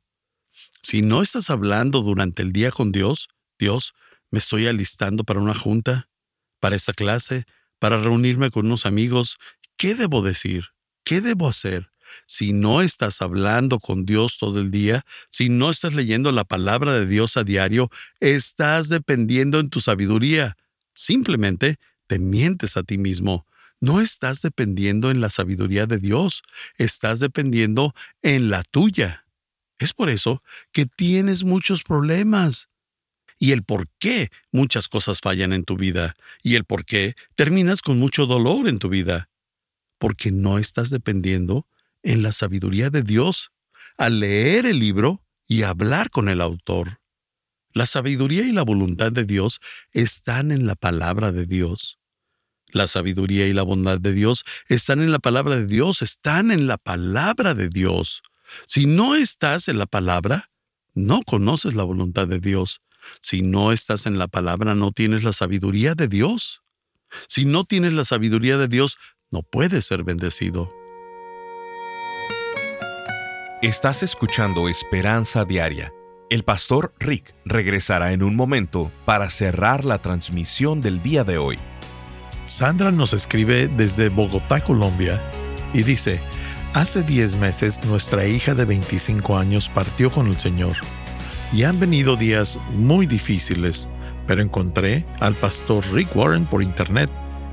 Si 0.83 1.03
no 1.03 1.23
estás 1.23 1.51
hablando 1.51 2.03
durante 2.03 2.43
el 2.43 2.53
día 2.53 2.71
con 2.71 2.93
Dios, 2.93 3.29
Dios, 3.59 3.95
me 4.33 4.41
estoy 4.41 4.67
alistando 4.67 5.23
para 5.23 5.39
una 5.39 5.55
junta, 5.55 6.09
para 6.59 6.75
esta 6.75 6.93
clase, 6.93 7.45
para 7.79 7.99
reunirme 7.99 8.51
con 8.51 8.67
unos 8.67 8.85
amigos. 8.85 9.39
¿Qué 9.77 9.95
debo 9.95 10.23
decir? 10.23 10.71
¿Qué 11.05 11.21
debo 11.21 11.49
hacer? 11.49 11.93
si 12.27 12.53
no 12.53 12.83
estás 12.83 13.23
hablando 13.23 13.79
con 13.79 14.05
Dios 14.05 14.39
todo 14.39 14.61
el 14.61 14.71
día, 14.71 15.05
si 15.31 15.49
no 15.49 15.71
estás 15.71 15.95
leyendo 15.95 16.33
la 16.33 16.45
palabra 16.45 16.95
de 16.95 17.07
Dios 17.07 17.37
a 17.37 17.45
diario, 17.45 17.91
estás 18.21 18.89
dependiendo 18.89 19.61
en 19.61 19.71
tu 19.71 19.81
sabiduría. 19.81 20.57
Simplemente 20.95 21.79
te 22.07 22.19
mientes 22.19 22.77
a 22.77 22.83
ti 22.83 22.99
mismo. 22.99 23.47
No 23.81 24.01
estás 24.01 24.43
dependiendo 24.43 25.11
en 25.11 25.21
la 25.21 25.31
sabiduría 25.31 25.87
de 25.87 25.99
Dios, 25.99 26.43
estás 26.77 27.19
dependiendo 27.21 27.95
en 28.23 28.51
la 28.51 28.63
tuya. 28.63 29.27
Es 29.79 29.93
por 29.93 30.09
eso 30.09 30.43
que 30.71 30.87
tienes 30.87 31.43
muchos 31.43 31.83
problemas. 31.83 32.69
Y 33.43 33.51
el 33.51 33.65
por 33.65 33.89
qué 33.99 34.31
muchas 34.53 34.87
cosas 34.87 35.21
fallan 35.21 35.53
en 35.53 35.65
tu 35.65 35.77
vida. 35.77 36.15
Y 36.45 36.55
el 36.55 36.65
por 36.65 36.85
qué 36.85 37.17
terminas 37.35 37.83
con 37.83 37.99
mucho 37.99 38.27
dolor 38.27 38.69
en 38.69 38.79
tu 38.79 38.89
vida. 38.89 39.31
Porque 39.99 40.31
no 40.31 40.59
estás 40.59 40.91
dependiendo 40.91 41.67
en 42.05 42.23
la 42.23 42.31
sabiduría 42.31 42.89
de 42.89 43.03
Dios, 43.03 43.51
al 43.99 44.21
leer 44.21 44.65
el 44.65 44.79
libro 44.79 45.25
y 45.49 45.65
hablar 45.65 46.09
con 46.11 46.29
el 46.29 46.41
autor. 46.41 47.01
La 47.73 47.85
sabiduría 47.87 48.47
y 48.47 48.53
la 48.53 48.63
voluntad 48.63 49.11
de 49.11 49.25
Dios 49.25 49.59
están 49.91 50.53
en 50.53 50.69
la 50.69 50.77
palabra 50.77 51.33
de 51.33 51.45
Dios. 51.45 51.99
La 52.69 52.87
sabiduría 52.87 53.49
y 53.49 53.53
la 53.53 53.65
bondad 53.65 53.99
de 53.99 54.13
Dios 54.13 54.45
están 54.69 55.03
en 55.03 55.11
la 55.11 55.19
palabra 55.19 55.57
de 55.57 55.67
Dios, 55.67 56.01
están 56.01 56.53
en 56.53 56.69
la 56.69 56.79
palabra 56.79 57.55
de 57.55 57.71
Dios. 57.71 58.23
Si 58.69 58.87
no 58.87 59.17
estás 59.17 59.67
en 59.67 59.79
la 59.79 59.87
palabra, 59.87 60.53
no 60.95 61.23
conoces 61.23 61.75
la 61.75 61.83
voluntad 61.83 62.29
de 62.29 62.39
Dios. 62.39 62.83
Si 63.21 63.43
no 63.43 63.73
estás 63.73 64.07
en 64.07 64.19
la 64.19 64.29
palabra, 64.29 64.75
no 64.75 64.93
tienes 64.93 65.25
la 65.25 65.33
sabiduría 65.33 65.95
de 65.95 66.09
Dios. 66.09 66.63
Si 67.29 67.45
no 67.45 67.65
tienes 67.65 67.93
la 67.93 68.05
sabiduría 68.05 68.59
de 68.59 68.69
Dios, 68.69 68.97
no 69.31 69.43
puedes 69.43 69.87
ser 69.87 70.05
bendecido. 70.05 70.73
Estás 73.63 74.03
escuchando 74.03 74.69
Esperanza 74.69 75.45
Diaria. 75.45 75.93
El 76.31 76.45
pastor 76.45 76.95
Rick 76.99 77.35
regresará 77.45 78.13
en 78.13 78.23
un 78.23 78.35
momento 78.35 78.91
para 79.05 79.31
cerrar 79.31 79.85
la 79.85 79.99
transmisión 80.01 80.81
del 80.81 81.03
día 81.03 81.25
de 81.25 81.39
hoy. 81.39 81.59
Sandra 82.45 82.91
nos 82.91 83.13
escribe 83.13 83.69
desde 83.69 84.09
Bogotá, 84.09 84.65
Colombia, 84.65 85.23
y 85.73 85.85
dice, 85.85 86.21
Hace 86.75 87.03
10 87.03 87.37
meses 87.37 87.85
nuestra 87.85 88.27
hija 88.27 88.55
de 88.55 88.65
25 88.65 89.37
años 89.37 89.69
partió 89.69 90.11
con 90.11 90.27
el 90.27 90.39
Señor, 90.39 90.75
y 91.53 91.65
han 91.65 91.79
venido 91.79 92.17
días 92.17 92.59
muy 92.75 93.07
difíciles, 93.07 93.89
pero 94.27 94.43
encontré 94.43 95.05
al 95.21 95.35
pastor 95.35 95.85
Rick 95.93 96.15
Warren 96.17 96.47
por 96.47 96.63
internet, 96.63 97.11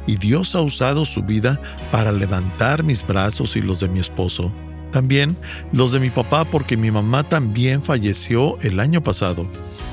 y 0.07 0.15
Dios 0.15 0.55
ha 0.55 0.61
usado 0.61 1.05
su 1.05 1.23
vida 1.23 1.61
para 1.91 2.11
levantar 2.11 2.83
mis 2.83 3.05
brazos 3.05 3.55
y 3.55 3.61
los 3.61 3.79
de 3.79 3.89
mi 3.89 3.99
esposo 3.99 4.51
también 4.91 5.37
los 5.71 5.91
de 5.91 5.99
mi 5.99 6.09
papá 6.09 6.45
porque 6.45 6.77
mi 6.77 6.91
mamá 6.91 7.27
también 7.27 7.81
falleció 7.81 8.59
el 8.61 8.79
año 8.79 9.03
pasado. 9.03 9.45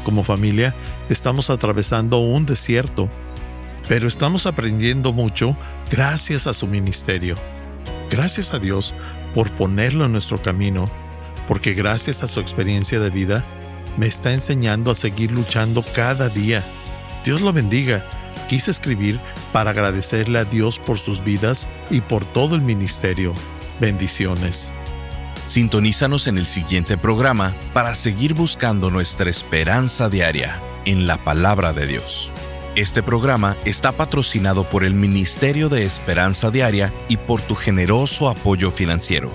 Como 0.04 0.24
familia 0.24 0.74
estamos 1.08 1.50
atravesando 1.50 2.18
un 2.18 2.46
desierto, 2.46 3.08
pero 3.88 4.08
estamos 4.08 4.46
aprendiendo 4.46 5.12
mucho 5.12 5.56
gracias 5.90 6.46
a 6.46 6.54
su 6.54 6.66
ministerio. 6.66 7.36
Gracias 8.10 8.54
a 8.54 8.58
Dios 8.58 8.94
por 9.34 9.52
ponerlo 9.52 10.06
en 10.06 10.12
nuestro 10.12 10.40
camino, 10.40 10.88
porque 11.46 11.74
gracias 11.74 12.22
a 12.22 12.28
su 12.28 12.40
experiencia 12.40 13.00
de 13.00 13.10
vida 13.10 13.44
me 13.96 14.06
está 14.06 14.32
enseñando 14.32 14.90
a 14.90 14.94
seguir 14.94 15.32
luchando 15.32 15.82
cada 15.94 16.28
día. 16.28 16.62
Dios 17.24 17.40
lo 17.40 17.52
bendiga. 17.52 18.08
Quise 18.48 18.70
escribir 18.70 19.18
para 19.52 19.70
agradecerle 19.70 20.38
a 20.38 20.44
Dios 20.44 20.78
por 20.78 20.98
sus 20.98 21.24
vidas 21.24 21.66
y 21.90 22.00
por 22.00 22.24
todo 22.24 22.54
el 22.54 22.62
ministerio. 22.62 23.34
Bendiciones. 23.80 24.72
Sintonízanos 25.46 26.26
en 26.26 26.38
el 26.38 26.46
siguiente 26.46 26.98
programa 26.98 27.54
para 27.72 27.94
seguir 27.94 28.34
buscando 28.34 28.90
nuestra 28.90 29.30
esperanza 29.30 30.08
diaria 30.08 30.60
en 30.84 31.06
la 31.06 31.22
palabra 31.22 31.72
de 31.72 31.86
Dios. 31.86 32.30
Este 32.76 33.02
programa 33.02 33.56
está 33.64 33.92
patrocinado 33.92 34.68
por 34.68 34.84
el 34.84 34.92
Ministerio 34.92 35.70
de 35.70 35.84
Esperanza 35.84 36.50
Diaria 36.50 36.92
y 37.08 37.16
por 37.16 37.40
tu 37.40 37.54
generoso 37.54 38.28
apoyo 38.28 38.70
financiero. 38.70 39.32